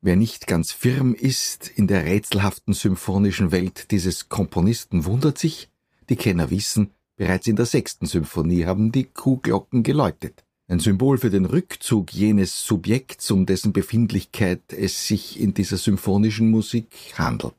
Wer 0.00 0.14
nicht 0.14 0.46
ganz 0.46 0.70
firm 0.70 1.12
ist 1.12 1.68
in 1.68 1.88
der 1.88 2.04
rätselhaften 2.04 2.72
symphonischen 2.72 3.50
Welt 3.50 3.90
dieses 3.90 4.28
Komponisten, 4.28 5.06
wundert 5.06 5.38
sich, 5.38 5.70
die 6.08 6.14
Kenner 6.14 6.50
wissen, 6.50 6.92
bereits 7.16 7.48
in 7.48 7.56
der 7.56 7.66
sechsten 7.66 8.06
Symphonie 8.06 8.64
haben 8.64 8.92
die 8.92 9.06
Kuhglocken 9.06 9.82
geläutet. 9.82 10.44
Ein 10.68 10.78
Symbol 10.78 11.18
für 11.18 11.30
den 11.30 11.46
Rückzug 11.46 12.12
jenes 12.12 12.64
Subjekts, 12.64 13.28
um 13.32 13.44
dessen 13.44 13.72
Befindlichkeit 13.72 14.72
es 14.72 15.08
sich 15.08 15.40
in 15.40 15.52
dieser 15.52 15.78
symphonischen 15.78 16.48
Musik 16.48 16.86
handelt. 17.18 17.56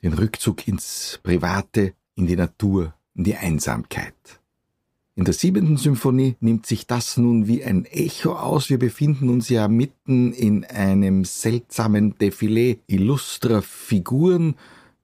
Den 0.00 0.12
Rückzug 0.12 0.68
ins 0.68 1.18
Private, 1.24 1.94
in 2.14 2.28
die 2.28 2.36
Natur, 2.36 2.94
in 3.18 3.24
die 3.24 3.36
Einsamkeit. 3.36 4.14
In 5.16 5.24
der 5.24 5.34
siebenten 5.34 5.76
Symphonie 5.76 6.36
nimmt 6.38 6.64
sich 6.64 6.86
das 6.86 7.16
nun 7.16 7.48
wie 7.48 7.64
ein 7.64 7.84
Echo 7.84 8.34
aus. 8.34 8.70
Wir 8.70 8.78
befinden 8.78 9.28
uns 9.28 9.48
ja 9.48 9.66
mitten 9.66 10.32
in 10.32 10.64
einem 10.64 11.24
seltsamen 11.24 12.14
Defilé 12.14 12.78
illustrer 12.86 13.60
Figuren, 13.60 14.54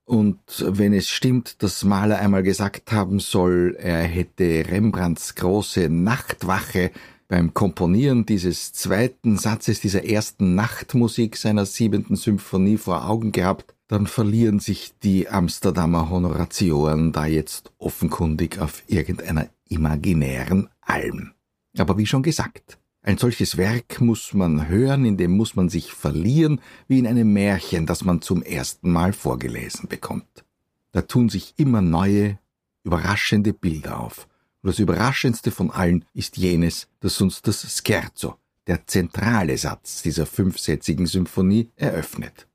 und 0.07 0.39
wenn 0.69 0.93
es 0.93 1.09
stimmt, 1.09 1.63
dass 1.63 1.83
Mahler 1.83 2.19
einmal 2.19 2.43
gesagt 2.43 2.93
haben 2.93 3.21
soll, 3.21 3.75
er 3.79 4.03
hätte 4.03 4.67
Rembrandts 4.71 5.35
große 5.35 5.89
Nachtwache 5.89 6.91
beim 7.29 7.55
Komponieren 7.55 8.27
dieses 8.27 8.73
zweiten 8.73 9.39
Satzes 9.39 9.81
dieser 9.81 10.05
ersten 10.05 10.55
Nachtmusik 10.55 11.37
seiner 11.37 11.67
siebenten 11.67 12.17
Symphonie 12.17 12.77
vor 12.77 13.09
Augen 13.09 13.33
gehabt, 13.33 13.75
dann 13.89 14.07
verlieren 14.07 14.61
sich 14.61 14.93
die 15.03 15.29
Amsterdamer 15.29 16.11
Honoratioren 16.11 17.13
da 17.13 17.27
jetzt 17.27 17.73
offenkundig 17.79 18.59
auf 18.59 18.83
irgendeiner 18.87 19.49
imaginären 19.69 20.69
Alm. 20.81 21.33
Aber 21.77 21.99
wie 21.99 22.07
schon 22.07 22.23
gesagt, 22.23 22.79
ein 23.03 23.19
solches 23.19 23.59
Werk 23.59 24.01
muss 24.01 24.33
man 24.33 24.69
hören, 24.69 25.05
in 25.05 25.19
dem 25.19 25.37
muss 25.37 25.57
man 25.57 25.69
sich 25.69 25.93
verlieren, 25.93 26.61
wie 26.89 26.99
in 26.99 27.07
einem 27.07 27.33
Märchen, 27.33 27.85
das 27.85 28.05
man 28.05 28.23
zum 28.23 28.43
ersten 28.43 28.91
Mal 28.91 29.13
vorgelesen 29.13 29.89
bekommt. 29.89 30.45
Da 30.93 31.03
tun 31.03 31.29
sich 31.29 31.55
immer 31.59 31.83
neue, 31.83 32.39
überraschende 32.83 33.53
Bilder 33.53 34.01
auf. 34.01 34.27
Und 34.65 34.69
das 34.71 34.79
Überraschendste 34.79 35.51
von 35.51 35.71
allen 35.71 36.07
ist 36.15 36.39
jenes, 36.39 36.89
das 37.01 37.21
uns 37.21 37.43
das 37.43 37.83
Scherzo, 37.85 38.37
der 38.67 38.87
zentrale 38.87 39.59
Satz 39.59 40.01
dieser 40.01 40.25
fünfsätzigen 40.25 41.05
Symphonie, 41.07 41.69
eröffnet. 41.77 42.49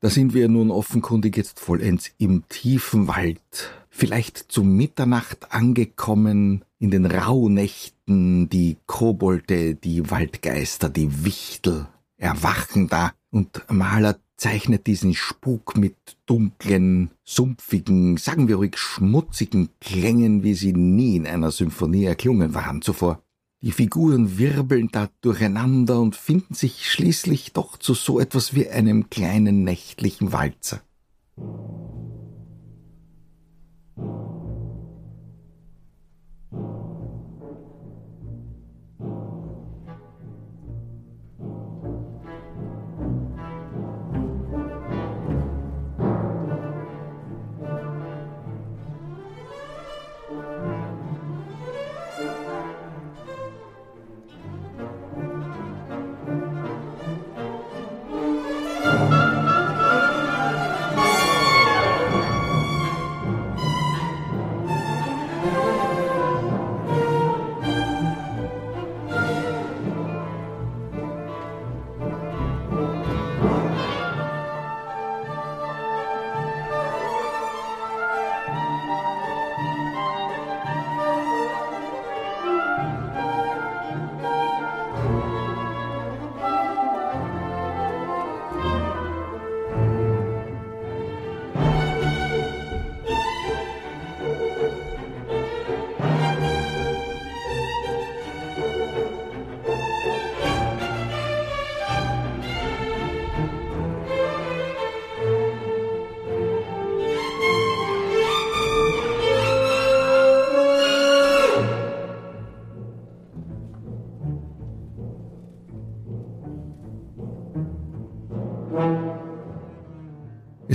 Da 0.00 0.08
sind 0.08 0.32
wir 0.32 0.48
nun 0.48 0.70
offenkundig 0.70 1.36
jetzt 1.36 1.60
vollends 1.60 2.10
im 2.16 2.48
tiefen 2.48 3.06
Wald, 3.06 3.70
vielleicht 3.90 4.50
zu 4.50 4.64
Mitternacht 4.64 5.52
angekommen, 5.52 6.64
in 6.78 6.90
den 6.90 7.04
Rauhnächten, 7.04 8.48
die 8.48 8.78
Kobolde, 8.86 9.74
die 9.74 10.10
Waldgeister, 10.10 10.88
die 10.88 11.22
Wichtel 11.22 11.86
erwachen 12.16 12.88
da, 12.88 13.12
und 13.32 13.64
Maler 13.68 14.20
zeichnet 14.36 14.86
diesen 14.86 15.14
Spuk 15.14 15.76
mit 15.76 15.96
dunklen, 16.26 17.10
sumpfigen, 17.24 18.16
sagen 18.18 18.46
wir 18.46 18.56
ruhig 18.56 18.76
schmutzigen 18.76 19.70
Klängen, 19.80 20.42
wie 20.42 20.54
sie 20.54 20.72
nie 20.72 21.16
in 21.16 21.26
einer 21.26 21.50
Symphonie 21.50 22.04
erklungen 22.04 22.54
waren 22.54 22.82
zuvor. 22.82 23.22
Die 23.62 23.72
Figuren 23.72 24.38
wirbeln 24.38 24.88
da 24.92 25.08
durcheinander 25.20 26.00
und 26.00 26.16
finden 26.16 26.54
sich 26.54 26.90
schließlich 26.90 27.52
doch 27.52 27.76
zu 27.76 27.94
so 27.94 28.20
etwas 28.20 28.54
wie 28.54 28.68
einem 28.68 29.08
kleinen 29.08 29.62
nächtlichen 29.62 30.32
Walzer. 30.32 30.82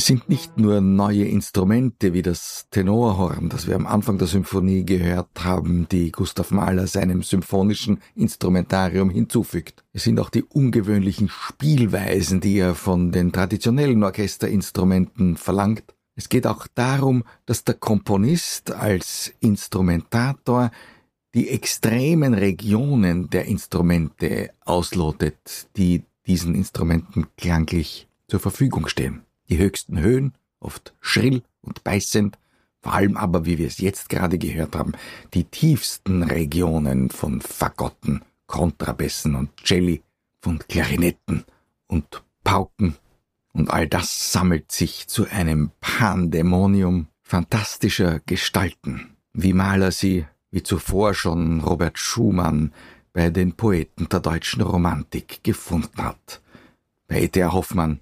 Sind 0.08 0.30
nicht 0.30 0.58
nur 0.58 0.80
neue 0.80 1.26
Instrumente 1.26 2.14
wie 2.14 2.22
das 2.22 2.68
Tenorhorn, 2.72 3.50
das 3.50 3.68
wir 3.68 3.76
am 3.76 3.86
Anfang 3.86 4.18
der 4.18 4.30
Symphonie 4.30 4.86
gehört 4.86 5.44
haben, 5.44 5.90
die 5.90 6.14
Gustav 6.14 6.50
Mahler 6.50 6.88
seinem 6.88 7.24
symphonischen 7.24 8.00
Instrumentarium 8.16 9.10
hinzufügt. 9.10 9.84
Es 9.92 10.06
sind 10.06 10.22
auch 10.22 10.30
die 10.30 10.44
ungewöhnlichen 10.44 11.28
Spielweisen, 11.28 12.40
die 12.40 12.58
er 12.58 12.74
von 12.74 13.12
den 13.12 13.34
traditionellen 13.34 14.02
Orchesterinstrumenten 14.02 15.36
verlangt. 15.36 15.84
Es 16.16 16.30
geht 16.30 16.48
auch 16.48 16.68
darum, 16.74 17.26
dass 17.46 17.66
der 17.66 17.76
Komponist 17.76 18.72
als 18.72 19.34
Instrumentator 19.42 20.72
die 21.36 21.50
extremen 21.50 22.34
Regionen 22.34 23.30
der 23.30 23.44
Instrumente 23.44 24.52
auslotet, 24.64 25.68
die 25.76 26.06
diesen 26.26 26.56
Instrumenten 26.56 27.28
klanglich 27.36 28.08
zur 28.30 28.40
Verfügung 28.40 28.88
stehen 28.88 29.27
die 29.50 29.58
höchsten 29.58 30.00
Höhen, 30.00 30.34
oft 30.60 30.94
schrill 31.02 31.44
und 31.62 31.84
beißend, 31.84 32.38
vor 32.82 32.94
allem 32.94 33.18
aber, 33.18 33.46
wie 33.46 33.58
wir 33.58 33.68
es 33.68 33.80
jetzt 33.80 34.10
gerade 34.10 34.38
gehört 34.38 34.76
haben, 34.76 34.94
die 35.34 35.44
tiefsten 35.44 36.24
Regionen 36.24 37.10
von 37.10 37.42
Fagotten, 37.42 38.22
Kontrabässen 38.46 39.36
und 39.36 39.50
Celli, 39.66 40.02
von 40.42 40.60
Klarinetten 40.60 41.44
und 41.88 42.24
Pauken, 42.44 42.96
und 43.54 43.72
all 43.72 43.88
das 43.88 44.32
sammelt 44.32 44.72
sich 44.72 45.08
zu 45.08 45.28
einem 45.28 45.72
Pandemonium 45.82 47.08
fantastischer 47.24 48.20
Gestalten, 48.26 49.18
wie 49.34 49.54
Maler 49.54 49.92
sie, 49.92 50.26
wie 50.52 50.62
zuvor 50.62 51.14
schon 51.16 51.62
Robert 51.62 51.98
Schumann 51.98 52.72
bei 53.14 53.32
den 53.32 53.54
Poeten 53.54 54.08
der 54.10 54.20
deutschen 54.20 54.62
Romantik 54.62 55.44
gefunden 55.44 56.04
hat, 56.04 56.42
bei 57.08 57.24
E.T.A. 57.24 57.52
Hoffmann, 57.52 58.00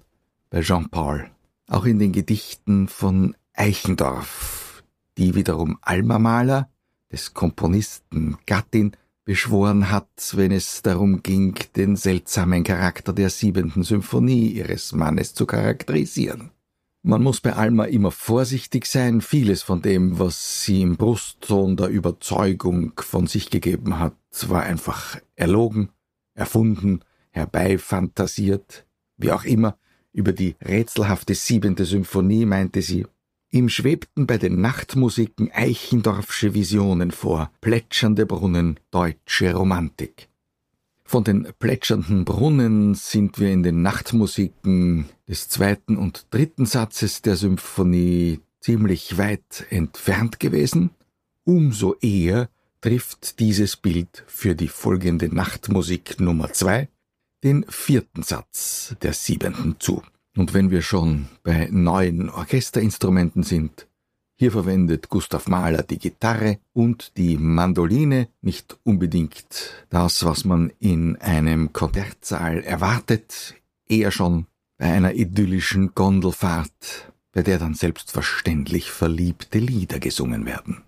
bei 0.50 0.60
Jean 0.60 0.90
Paul 0.90 1.30
auch 1.68 1.84
in 1.84 1.98
den 1.98 2.12
Gedichten 2.12 2.88
von 2.88 3.36
Eichendorff, 3.54 4.84
die 5.18 5.34
wiederum 5.34 5.78
Alma 5.82 6.18
Mahler, 6.18 6.70
des 7.10 7.34
Komponisten 7.34 8.36
Gattin, 8.46 8.92
beschworen 9.24 9.90
hat, 9.90 10.34
wenn 10.34 10.52
es 10.52 10.82
darum 10.82 11.22
ging, 11.22 11.56
den 11.74 11.96
seltsamen 11.96 12.62
Charakter 12.62 13.12
der 13.12 13.28
siebenten 13.28 13.82
Symphonie 13.82 14.48
ihres 14.48 14.92
Mannes 14.92 15.34
zu 15.34 15.46
charakterisieren. 15.46 16.50
Man 17.02 17.22
muss 17.22 17.40
bei 17.40 17.52
Alma 17.52 17.84
immer 17.84 18.10
vorsichtig 18.10 18.86
sein, 18.86 19.20
vieles 19.20 19.62
von 19.62 19.82
dem, 19.82 20.18
was 20.18 20.64
sie 20.64 20.82
im 20.82 20.96
Brustton 20.96 21.76
der 21.76 21.88
Überzeugung 21.88 22.92
von 22.96 23.26
sich 23.26 23.50
gegeben 23.50 23.98
hat, 23.98 24.16
war 24.48 24.62
einfach 24.62 25.18
erlogen, 25.34 25.90
erfunden, 26.34 27.00
herbeifantasiert, 27.30 28.86
wie 29.16 29.32
auch 29.32 29.44
immer, 29.44 29.76
über 30.16 30.32
die 30.32 30.56
rätselhafte 30.64 31.34
siebente 31.34 31.84
Symphonie 31.84 32.46
meinte 32.46 32.80
sie, 32.80 33.06
Ihm 33.50 33.68
schwebten 33.68 34.26
bei 34.26 34.38
den 34.38 34.60
Nachtmusiken 34.60 35.52
Eichendorffsche 35.52 36.52
Visionen 36.54 37.10
vor, 37.10 37.50
plätschernde 37.60 38.26
Brunnen, 38.26 38.80
deutsche 38.90 39.54
Romantik. 39.54 40.28
Von 41.04 41.22
den 41.22 41.46
plätschernden 41.58 42.24
Brunnen 42.24 42.94
sind 42.94 43.38
wir 43.38 43.50
in 43.50 43.62
den 43.62 43.82
Nachtmusiken 43.82 45.06
des 45.28 45.48
zweiten 45.48 45.96
und 45.96 46.26
dritten 46.30 46.66
Satzes 46.66 47.22
der 47.22 47.36
Symphonie 47.36 48.40
ziemlich 48.60 49.16
weit 49.16 49.66
entfernt 49.70 50.40
gewesen. 50.40 50.90
Umso 51.44 51.94
eher 52.00 52.48
trifft 52.80 53.38
dieses 53.38 53.76
Bild 53.76 54.24
für 54.26 54.56
die 54.56 54.68
folgende 54.68 55.32
Nachtmusik 55.32 56.18
Nummer 56.18 56.52
zwei 56.52 56.88
den 57.46 57.64
vierten 57.68 58.24
Satz 58.24 58.96
der 59.02 59.12
siebenten 59.12 59.76
zu. 59.78 60.02
Und 60.36 60.52
wenn 60.52 60.72
wir 60.72 60.82
schon 60.82 61.28
bei 61.44 61.68
neuen 61.70 62.28
Orchesterinstrumenten 62.28 63.44
sind, 63.44 63.86
hier 64.36 64.50
verwendet 64.50 65.08
Gustav 65.10 65.46
Mahler 65.46 65.84
die 65.84 66.00
Gitarre 66.00 66.58
und 66.72 67.16
die 67.16 67.38
Mandoline, 67.38 68.28
nicht 68.42 68.76
unbedingt 68.82 69.86
das, 69.90 70.24
was 70.24 70.44
man 70.44 70.72
in 70.80 71.16
einem 71.18 71.72
Konzertsaal 71.72 72.64
erwartet, 72.64 73.54
eher 73.88 74.10
schon 74.10 74.46
bei 74.76 74.86
einer 74.92 75.14
idyllischen 75.14 75.94
Gondelfahrt, 75.94 77.12
bei 77.32 77.42
der 77.44 77.58
dann 77.58 77.74
selbstverständlich 77.74 78.90
verliebte 78.90 79.60
Lieder 79.60 80.00
gesungen 80.00 80.46
werden. 80.46 80.82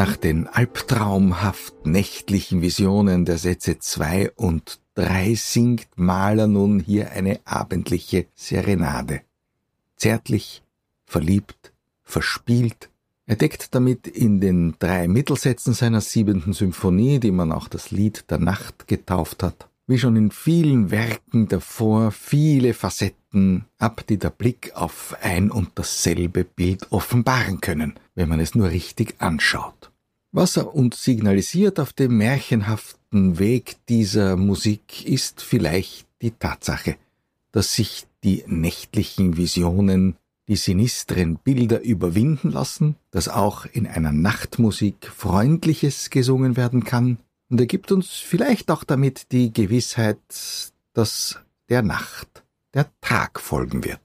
Nach 0.00 0.16
den 0.16 0.46
albtraumhaft 0.46 1.84
nächtlichen 1.84 2.62
Visionen 2.62 3.26
der 3.26 3.36
Sätze 3.36 3.80
zwei 3.80 4.30
und 4.30 4.80
drei 4.94 5.34
singt 5.34 5.88
Mahler 5.96 6.46
nun 6.46 6.80
hier 6.80 7.10
eine 7.10 7.38
abendliche 7.44 8.24
Serenade. 8.34 9.20
Zärtlich, 9.96 10.62
verliebt, 11.04 11.74
verspielt, 12.02 12.88
er 13.26 13.36
deckt 13.36 13.74
damit 13.74 14.06
in 14.06 14.40
den 14.40 14.74
drei 14.78 15.06
Mittelsätzen 15.06 15.74
seiner 15.74 16.00
siebenten 16.00 16.54
Symphonie, 16.54 17.20
die 17.20 17.30
man 17.30 17.52
auch 17.52 17.68
das 17.68 17.90
Lied 17.90 18.24
der 18.30 18.38
Nacht 18.38 18.88
getauft 18.88 19.42
hat, 19.42 19.68
wie 19.86 19.98
schon 19.98 20.16
in 20.16 20.30
vielen 20.30 20.90
Werken 20.90 21.46
davor 21.46 22.10
viele 22.10 22.72
Facetten 22.72 23.66
ab, 23.76 24.06
die 24.08 24.16
der 24.16 24.30
Blick 24.30 24.72
auf 24.74 25.14
ein 25.20 25.50
und 25.50 25.72
dasselbe 25.74 26.44
Bild 26.44 26.90
offenbaren 26.90 27.60
können, 27.60 28.00
wenn 28.14 28.30
man 28.30 28.40
es 28.40 28.54
nur 28.54 28.70
richtig 28.70 29.16
anschaut. 29.18 29.89
Was 30.32 30.56
er 30.56 30.74
uns 30.74 31.02
signalisiert 31.02 31.80
auf 31.80 31.92
dem 31.92 32.16
märchenhaften 32.16 33.38
Weg 33.38 33.76
dieser 33.88 34.36
Musik 34.36 35.04
ist 35.04 35.42
vielleicht 35.42 36.06
die 36.22 36.30
Tatsache, 36.30 36.96
dass 37.50 37.74
sich 37.74 38.06
die 38.22 38.44
nächtlichen 38.46 39.36
Visionen 39.36 40.16
die 40.46 40.56
sinistren 40.56 41.36
Bilder 41.36 41.80
überwinden 41.80 42.50
lassen, 42.50 42.96
dass 43.12 43.28
auch 43.28 43.66
in 43.66 43.86
einer 43.86 44.10
Nachtmusik 44.10 45.06
Freundliches 45.06 46.10
gesungen 46.10 46.56
werden 46.56 46.84
kann, 46.84 47.18
und 47.50 47.60
er 47.60 47.66
gibt 47.66 47.90
uns 47.90 48.10
vielleicht 48.10 48.70
auch 48.70 48.84
damit 48.84 49.32
die 49.32 49.52
Gewissheit, 49.52 50.18
dass 50.92 51.40
der 51.68 51.82
Nacht 51.82 52.44
der 52.74 52.86
Tag 53.00 53.40
folgen 53.40 53.84
wird. 53.84 54.00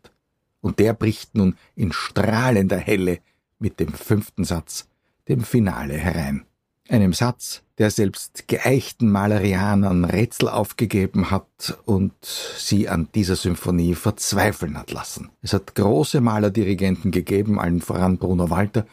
Und 0.62 0.80
der 0.80 0.94
bricht 0.94 1.36
nun 1.36 1.56
in 1.76 1.92
strahlender 1.92 2.78
Helle 2.78 3.20
mit 3.60 3.80
dem 3.80 3.94
fünften 3.94 4.44
Satz, 4.44 4.88
dem 5.28 5.42
Finale 5.42 5.94
herein. 5.94 6.46
Einem 6.88 7.14
Satz, 7.14 7.64
der 7.80 7.90
selbst 7.90 8.48
geeichten 8.48 9.12
Malerianern 9.12 10.06
Rätsel 10.06 10.50
aufgegeben 10.50 11.32
hat 11.32 11.80
und 11.86 12.14
sie 12.22 12.88
an 12.88 13.10
dieser 13.16 13.36
Symphonie 13.36 13.96
verzweifeln 13.96 14.78
hat 14.78 14.92
lassen. 14.92 15.32
Es 15.42 15.54
hat 15.54 15.74
große 15.74 16.22
Malerdirigenten 16.22 17.12
gegeben, 17.12 17.60
allen 17.60 17.82
voran 17.82 18.18
Bruno 18.18 18.52
Walter, 18.52 18.86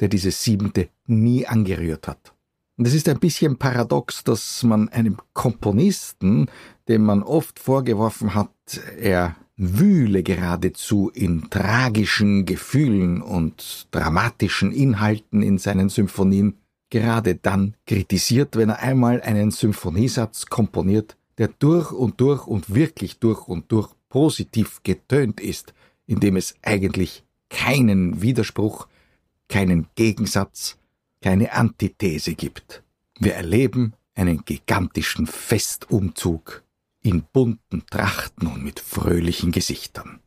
der 0.00 0.08
diese 0.08 0.32
siebente 0.32 0.88
nie 1.06 1.46
angerührt 1.46 2.08
hat. 2.08 2.32
Und 2.76 2.86
es 2.86 2.94
ist 2.94 3.08
ein 3.08 3.20
bisschen 3.20 3.56
paradox, 3.56 4.24
dass 4.24 4.62
man 4.62 4.88
einem 4.90 5.16
Komponisten, 5.32 6.50
dem 6.88 7.04
man 7.04 7.22
oft 7.22 7.58
vorgeworfen 7.58 8.34
hat, 8.34 8.50
er 8.98 9.36
wühle 9.56 10.22
geradezu 10.22 11.10
in 11.12 11.48
tragischen 11.48 12.44
Gefühlen 12.44 13.22
und 13.22 13.88
dramatischen 13.90 14.72
Inhalten 14.72 15.42
in 15.42 15.58
seinen 15.58 15.88
Symphonien, 15.88 16.58
gerade 16.90 17.36
dann 17.36 17.74
kritisiert, 17.86 18.56
wenn 18.56 18.68
er 18.68 18.80
einmal 18.80 19.20
einen 19.22 19.50
Symphoniesatz 19.50 20.46
komponiert, 20.46 21.16
der 21.38 21.48
durch 21.48 21.92
und 21.92 22.20
durch 22.20 22.46
und 22.46 22.74
wirklich 22.74 23.18
durch 23.18 23.48
und 23.48 23.72
durch 23.72 23.88
positiv 24.08 24.82
getönt 24.82 25.40
ist, 25.40 25.74
indem 26.06 26.36
es 26.36 26.54
eigentlich 26.62 27.24
keinen 27.48 28.22
Widerspruch, 28.22 28.86
keinen 29.48 29.86
Gegensatz, 29.94 30.76
keine 31.22 31.52
Antithese 31.52 32.34
gibt. 32.34 32.82
Wir 33.18 33.34
erleben 33.34 33.94
einen 34.14 34.44
gigantischen 34.44 35.26
Festumzug 35.26 36.62
in 37.06 37.22
bunten 37.22 37.84
Trachten 37.88 38.48
und 38.48 38.64
mit 38.64 38.80
fröhlichen 38.80 39.52
Gesichtern. 39.52 40.20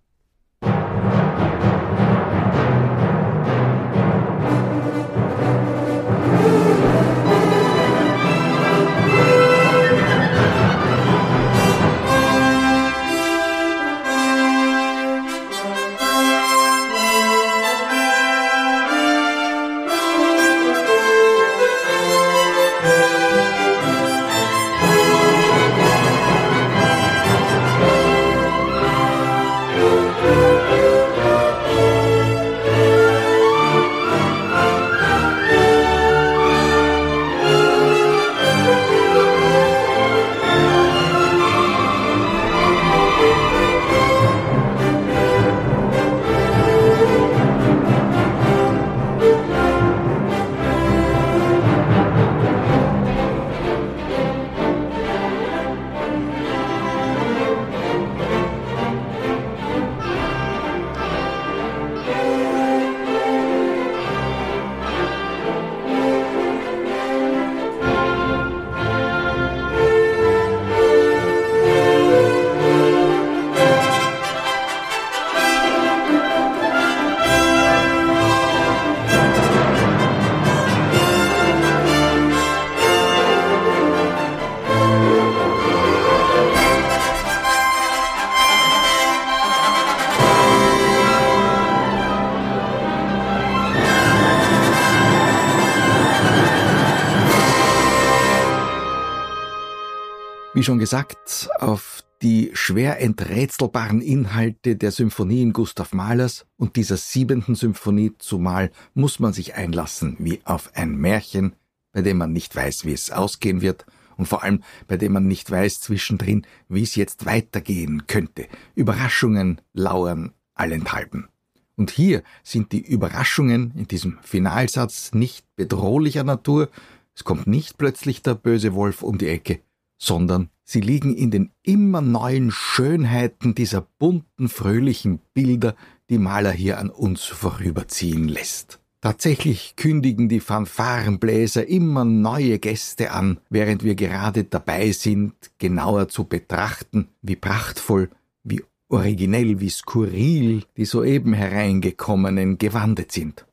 Schon 100.70 100.78
gesagt, 100.78 101.50
auf 101.58 102.04
die 102.22 102.52
schwer 102.54 103.02
enträtselbaren 103.02 104.02
Inhalte 104.02 104.76
der 104.76 104.92
Symphonien 104.92 105.52
Gustav 105.52 105.94
Mahlers 105.94 106.46
und 106.58 106.76
dieser 106.76 106.96
siebenten 106.96 107.56
Symphonie 107.56 108.12
zumal 108.20 108.70
muss 108.94 109.20
man 109.20 109.34
sich 109.34 109.56
einlassen 109.56 110.16
wie 110.20 110.42
auf 110.44 110.70
ein 110.76 110.96
Märchen, 110.96 111.56
bei 111.92 112.04
dem 112.04 112.18
man 112.18 112.34
nicht 112.34 112.56
weiß, 112.56 112.86
wie 112.86 112.94
es 112.94 113.10
ausgehen 113.10 113.62
wird 113.62 113.88
und 114.16 114.28
vor 114.28 114.44
allem 114.44 114.62
bei 114.88 114.96
dem 114.96 115.14
man 115.14 115.28
nicht 115.28 115.50
weiß 115.50 115.82
zwischendrin, 115.82 116.46
wie 116.68 116.84
es 116.84 116.94
jetzt 116.94 117.26
weitergehen 117.26 118.06
könnte. 118.06 118.46
Überraschungen 118.76 119.62
lauern 119.74 120.34
allenthalben. 120.54 121.30
Und 121.78 121.90
hier 121.90 122.22
sind 122.44 122.74
die 122.74 122.86
Überraschungen 122.86 123.74
in 123.76 123.88
diesem 123.88 124.20
Finalsatz 124.22 125.16
nicht 125.16 125.48
bedrohlicher 125.56 126.24
Natur, 126.24 126.70
es 127.16 127.24
kommt 127.24 127.48
nicht 127.48 127.80
plötzlich 127.80 128.22
der 128.22 128.36
böse 128.36 128.76
Wolf 128.76 129.02
um 129.02 129.18
die 129.18 129.30
Ecke, 129.30 129.62
sondern 129.98 130.52
sie 130.70 130.82
liegen 130.82 131.16
in 131.16 131.32
den 131.32 131.52
immer 131.64 132.02
neuen 132.02 132.52
Schönheiten 132.52 133.56
dieser 133.56 133.82
bunten, 133.82 134.50
fröhlichen 134.50 135.20
Bilder, 135.34 135.76
die 136.10 136.20
Maler 136.20 136.52
hier 136.52 136.78
an 136.78 136.92
uns 136.92 137.24
vorüberziehen 137.24 138.28
lässt. 138.28 138.80
Tatsächlich 139.02 139.76
kündigen 139.78 140.30
die 140.30 140.42
Fanfarenbläser 140.42 141.66
immer 141.68 142.06
neue 142.06 142.60
Gäste 142.60 143.12
an, 143.12 143.40
während 143.50 143.84
wir 143.84 143.96
gerade 143.96 144.44
dabei 144.44 144.92
sind, 144.92 145.34
genauer 145.58 146.10
zu 146.10 146.26
betrachten, 146.26 147.08
wie 147.22 147.38
prachtvoll, 147.38 148.10
wie 148.44 148.62
originell, 148.90 149.60
wie 149.60 149.70
skurril 149.70 150.66
die 150.78 150.86
soeben 150.86 151.34
hereingekommenen 151.34 152.58
gewandet 152.58 153.12
sind. 153.12 153.46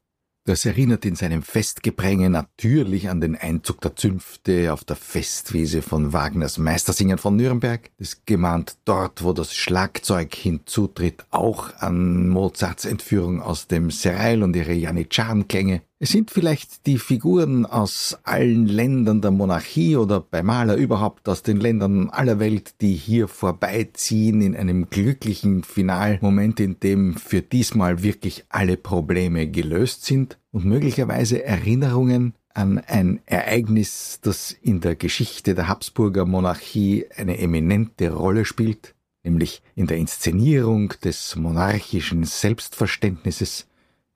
Das 0.46 0.64
erinnert 0.64 1.04
in 1.04 1.16
seinem 1.16 1.42
Festgepränge 1.42 2.30
natürlich 2.30 3.10
an 3.10 3.20
den 3.20 3.34
Einzug 3.34 3.80
der 3.80 3.96
Zünfte 3.96 4.72
auf 4.72 4.84
der 4.84 4.94
Festwiese 4.94 5.82
von 5.82 6.12
Wagners 6.12 6.56
Meistersingen 6.56 7.18
von 7.18 7.34
Nürnberg. 7.34 7.90
Es 7.98 8.24
gemahnt 8.26 8.76
dort, 8.84 9.24
wo 9.24 9.32
das 9.32 9.52
Schlagzeug 9.52 10.32
hinzutritt, 10.36 11.26
auch 11.32 11.74
an 11.80 12.28
Mozarts 12.28 12.84
Entführung 12.84 13.42
aus 13.42 13.66
dem 13.66 13.90
Serail 13.90 14.44
und 14.44 14.54
ihre 14.54 14.72
Janitscharen-Klänge. 14.72 15.82
Es 15.98 16.10
sind 16.10 16.30
vielleicht 16.30 16.84
die 16.86 16.98
Figuren 16.98 17.64
aus 17.64 18.18
allen 18.22 18.66
Ländern 18.66 19.22
der 19.22 19.30
Monarchie 19.30 19.96
oder 19.96 20.20
bei 20.20 20.42
Maler 20.42 20.76
überhaupt 20.76 21.26
aus 21.26 21.42
den 21.42 21.56
Ländern 21.56 22.10
aller 22.10 22.38
Welt, 22.38 22.74
die 22.82 22.92
hier 22.92 23.28
vorbeiziehen 23.28 24.42
in 24.42 24.54
einem 24.54 24.90
glücklichen 24.90 25.64
Finalmoment, 25.64 26.60
in 26.60 26.78
dem 26.80 27.14
für 27.14 27.40
diesmal 27.40 28.02
wirklich 28.02 28.44
alle 28.50 28.76
Probleme 28.76 29.50
gelöst 29.50 30.04
sind 30.04 30.38
und 30.50 30.66
möglicherweise 30.66 31.42
Erinnerungen 31.42 32.34
an 32.52 32.76
ein 32.78 33.20
Ereignis, 33.24 34.18
das 34.20 34.52
in 34.52 34.82
der 34.82 34.96
Geschichte 34.96 35.54
der 35.54 35.66
Habsburger 35.66 36.26
Monarchie 36.26 37.06
eine 37.16 37.38
eminente 37.38 38.12
Rolle 38.12 38.44
spielt, 38.44 38.94
nämlich 39.24 39.62
in 39.74 39.86
der 39.86 39.96
Inszenierung 39.96 40.92
des 41.02 41.36
monarchischen 41.36 42.24
Selbstverständnisses 42.24 43.66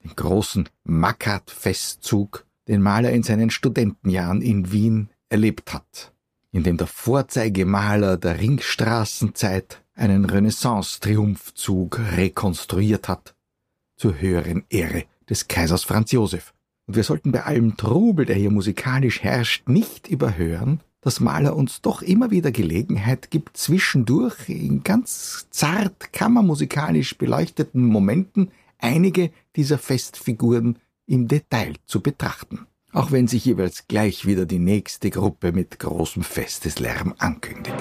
den 0.03 0.15
großen 0.15 0.69
Mackert-Festzug, 0.83 2.45
den 2.67 2.81
Maler 2.81 3.11
in 3.11 3.23
seinen 3.23 3.49
Studentenjahren 3.49 4.41
in 4.41 4.71
Wien 4.71 5.09
erlebt 5.29 5.73
hat, 5.73 6.13
in 6.51 6.63
dem 6.63 6.77
der 6.77 6.87
Vorzeigemaler 6.87 8.17
der 8.17 8.39
Ringstraßenzeit 8.39 9.81
einen 9.95 10.25
Renaissance-Triumphzug 10.25 11.99
rekonstruiert 12.15 13.07
hat, 13.07 13.35
zur 13.97 14.19
höheren 14.19 14.63
Ehre 14.69 15.03
des 15.29 15.47
Kaisers 15.47 15.83
Franz 15.83 16.11
Josef. 16.11 16.53
Und 16.87 16.95
wir 16.95 17.03
sollten 17.03 17.31
bei 17.31 17.43
allem 17.43 17.77
Trubel, 17.77 18.25
der 18.25 18.35
hier 18.35 18.51
musikalisch 18.51 19.21
herrscht, 19.21 19.67
nicht 19.69 20.07
überhören, 20.07 20.81
dass 21.01 21.19
Maler 21.19 21.55
uns 21.55 21.81
doch 21.81 22.01
immer 22.01 22.31
wieder 22.31 22.51
Gelegenheit 22.51 23.31
gibt, 23.31 23.57
zwischendurch 23.57 24.49
in 24.49 24.83
ganz 24.83 25.47
zart 25.49 26.13
kammermusikalisch 26.13 27.17
beleuchteten 27.17 27.83
Momenten 27.83 28.51
einige 28.81 29.31
dieser 29.55 29.77
Festfiguren 29.77 30.79
im 31.05 31.27
Detail 31.27 31.75
zu 31.85 32.01
betrachten, 32.01 32.67
auch 32.91 33.11
wenn 33.11 33.27
sich 33.27 33.45
jeweils 33.45 33.87
gleich 33.87 34.25
wieder 34.25 34.45
die 34.45 34.59
nächste 34.59 35.09
Gruppe 35.09 35.51
mit 35.51 35.79
großem 35.79 36.23
Festeslärm 36.23 37.13
ankündigt. 37.17 37.77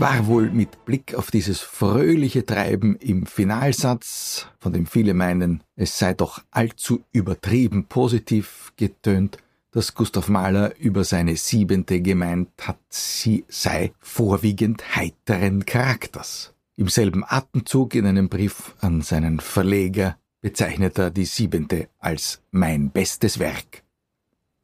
War 0.00 0.26
wohl 0.28 0.48
mit 0.48 0.86
Blick 0.86 1.14
auf 1.14 1.30
dieses 1.30 1.60
fröhliche 1.60 2.46
Treiben 2.46 2.96
im 2.96 3.26
Finalsatz, 3.26 4.46
von 4.58 4.72
dem 4.72 4.86
viele 4.86 5.12
meinen, 5.12 5.62
es 5.76 5.98
sei 5.98 6.14
doch 6.14 6.42
allzu 6.50 7.04
übertrieben 7.12 7.84
positiv 7.84 8.72
getönt, 8.76 9.36
dass 9.72 9.94
Gustav 9.94 10.30
Mahler 10.30 10.74
über 10.78 11.04
seine 11.04 11.36
Siebente 11.36 12.00
gemeint 12.00 12.48
hat, 12.62 12.78
sie 12.88 13.44
sei 13.48 13.92
vorwiegend 13.98 14.96
heiteren 14.96 15.66
Charakters. 15.66 16.54
Im 16.76 16.88
selben 16.88 17.22
Atemzug 17.22 17.94
in 17.94 18.06
einem 18.06 18.30
Brief 18.30 18.74
an 18.80 19.02
seinen 19.02 19.38
Verleger 19.38 20.16
bezeichnet 20.40 20.98
er 20.98 21.10
die 21.10 21.26
Siebente 21.26 21.90
als 21.98 22.40
mein 22.52 22.88
bestes 22.88 23.38
Werk. 23.38 23.82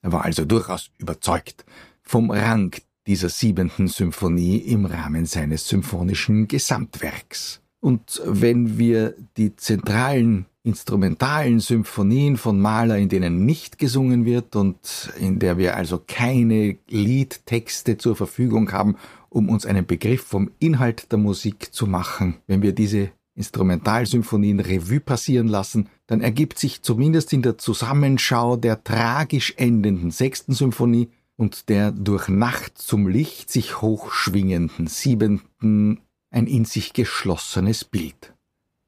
Er 0.01 0.13
war 0.13 0.25
also 0.25 0.47
durchaus 0.47 0.91
überzeugt 0.97 1.67
vom 2.01 2.31
Rang 2.31 2.75
dieser 3.07 3.29
siebenten 3.29 3.89
Symphonie 3.89 4.59
im 4.59 4.87
Rahmen 4.87 5.27
seines 5.27 5.69
symphonischen 5.69 6.49
Gesamtwerks. 6.49 7.61
Und 7.81 8.21
wenn 8.25 8.79
wir 8.79 9.15
die 9.37 9.55
zentralen 9.57 10.47
instrumentalen 10.67 11.61
Symphonien 11.61 12.37
von 12.37 12.61
Mahler, 12.61 12.99
in 12.99 13.09
denen 13.09 13.47
nicht 13.47 13.79
gesungen 13.79 14.25
wird 14.25 14.57
und 14.57 15.13
in 15.21 15.39
der 15.39 15.59
wir 15.59 15.77
also 15.77 16.03
keine 16.05 16.77
Liedtexte 16.89 17.99
zur 17.99 18.17
Verfügung 18.17 18.73
haben, 18.73 18.97
um 19.29 19.49
uns 19.49 19.65
einen 19.65 19.87
Begriff 19.87 20.23
vom 20.23 20.51
Inhalt 20.59 21.13
der 21.13 21.19
Musik 21.19 21.73
zu 21.73 21.87
machen, 21.87 22.35
wenn 22.49 22.63
wir 22.63 22.73
diese 22.73 23.11
Instrumentalsymphonien 23.37 24.59
Revue 24.59 24.99
passieren 24.99 25.47
lassen, 25.47 25.89
dann 26.09 26.21
ergibt 26.21 26.59
sich 26.59 26.83
zumindest 26.83 27.33
in 27.33 27.43
der 27.43 27.59
Zusammenschau 27.59 28.57
der 28.57 28.83
tragisch 28.83 29.55
endenden 29.59 30.11
sechsten 30.11 30.53
Symphonie 30.53 31.11
und 31.37 31.69
der 31.69 31.93
durch 31.93 32.29
Nacht 32.29 32.79
zum 32.79 33.09
Licht 33.09 33.51
sich 33.51 33.81
hochschwingenden 33.81 34.87
siebenten 34.87 36.01
ein 36.31 36.47
in 36.47 36.65
sich 36.65 36.93
geschlossenes 36.93 37.85
Bild. 37.85 38.35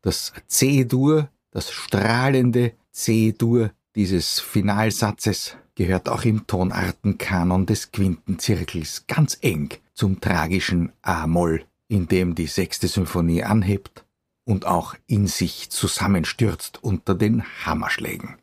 Das 0.03 0.33
C-Dur, 0.47 1.29
das 1.51 1.71
strahlende 1.71 2.73
C-Dur 2.93 3.71
dieses 3.95 4.41
Finalsatzes 4.41 5.57
gehört 5.75 6.09
auch 6.09 6.25
im 6.25 6.47
Tonartenkanon 6.47 7.67
des 7.67 7.93
Quintenzirkels 7.93 9.07
ganz 9.07 9.39
eng 9.41 9.71
zum 9.95 10.21
tragischen 10.21 10.93
A-Moll, 11.03 11.65
in 11.89 12.07
dem 12.09 12.35
die 12.35 12.47
sechste 12.47 12.89
Symphonie 12.89 13.45
anhebt 13.45 14.05
und 14.45 14.67
auch 14.67 14.95
in 15.07 15.27
sich 15.27 15.71
zusammenstürzt 15.71 16.83
unter 16.83 17.15
den 17.15 17.45
Hammerschlägen. 17.65 18.37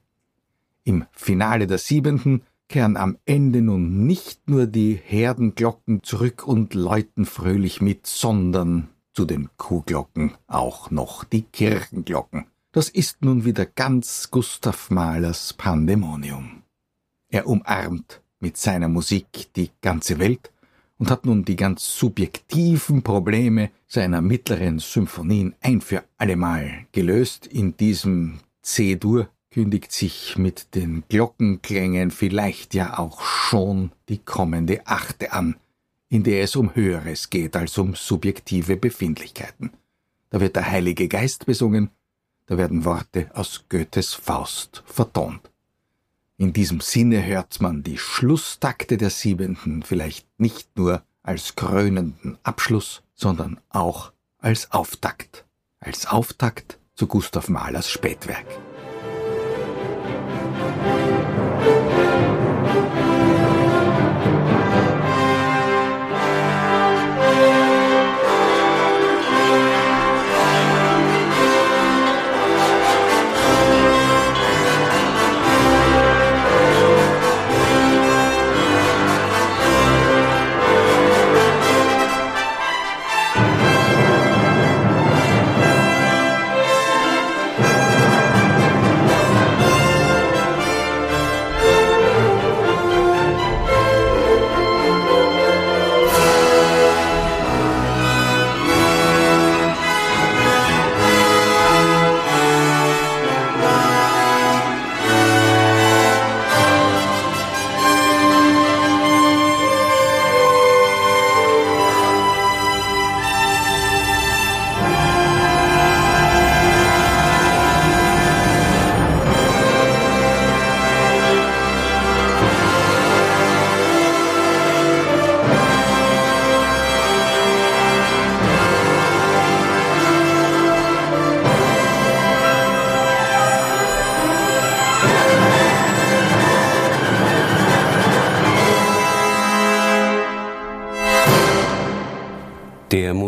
Im 0.84 1.06
Finale 1.12 1.68
der 1.68 1.78
siebenten 1.78 2.44
kehren 2.68 2.98
am 2.98 3.18
Ende 3.26 3.62
nun 3.62 4.06
nicht 4.06 4.50
nur 4.50 4.66
die 4.66 5.00
Herdenglocken 5.04 6.04
zurück 6.04 6.48
und 6.48 6.74
läuten 6.74 7.26
fröhlich 7.26 7.82
mit, 7.82 8.08
sondern 8.08 8.90
zu 9.14 9.26
den 9.26 9.50
Kuhglocken 9.58 10.34
auch 10.48 10.92
noch 10.92 11.24
die 11.24 11.44
Kirchenglocken. 11.44 12.46
Das 12.72 12.90
ist 12.90 13.24
nun 13.24 13.46
wieder 13.46 13.66
ganz 13.66 14.30
Gustav 14.32 14.90
Mahlers 14.90 15.54
Pandemonium. 15.54 16.64
Er 17.30 17.48
umarmt 17.48 18.22
mit 18.40 18.58
seiner 18.58 18.90
Musik 18.90 19.48
die 19.56 19.72
ganze 19.82 20.20
Welt 20.20 20.52
und 20.98 21.10
hat 21.10 21.26
nun 21.26 21.46
die 21.46 21.56
ganz 21.56 21.98
subjektiven 21.98 23.02
Probleme 23.02 23.72
seiner 23.88 24.22
mittleren 24.22 24.80
Symphonien 24.80 25.56
ein 25.62 25.82
für 25.82 26.04
allemal 26.18 26.86
gelöst. 26.92 27.48
In 27.48 27.78
diesem 27.78 28.40
C-Dur 28.62 29.30
kündigt 29.56 29.94
sich 29.94 30.38
mit 30.38 30.76
den 30.76 31.06
Glockenklängen 31.08 32.12
vielleicht 32.12 32.74
ja 32.74 33.00
auch 33.00 33.22
schon 33.22 33.94
die 34.10 34.18
kommende 34.18 34.86
Achte 34.86 35.32
an, 35.32 35.56
in 36.10 36.26
der 36.26 36.44
es 36.44 36.58
um 36.58 36.76
Höheres 36.76 37.30
geht 37.30 37.56
als 37.56 37.78
um 37.78 37.96
subjektive 37.96 38.76
Befindlichkeiten. 38.76 39.72
Da 40.30 40.42
wird 40.42 40.58
der 40.58 40.70
Heilige 40.70 41.08
Geist 41.08 41.46
besungen, 41.46 41.90
da 42.48 42.58
werden 42.58 42.84
Worte 42.84 43.32
aus 43.34 43.64
Goethes 43.70 44.14
Faust 44.14 44.84
vertont. 44.88 45.50
In 46.36 46.52
diesem 46.52 46.82
Sinne 46.82 47.26
hört 47.26 47.62
man 47.62 47.82
die 47.82 47.98
Schlusstakte 47.98 48.98
der 48.98 49.10
Siebenten 49.10 49.84
vielleicht 49.84 50.28
nicht 50.38 50.68
nur 50.76 51.02
als 51.24 51.56
krönenden 51.56 52.38
Abschluss, 52.44 53.04
sondern 53.14 53.62
auch 53.70 54.12
als 54.38 54.74
Auftakt, 54.74 55.46
als 55.80 56.08
Auftakt 56.08 56.78
zu 56.94 57.08
Gustav 57.08 57.48
Mahlers 57.48 57.90
Spätwerk. 57.90 58.46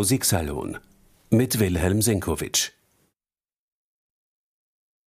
Musiksalon 0.08 0.78
mit 1.30 1.60
Wilhelm 1.60 2.02
Senkowitsch. 2.02 2.72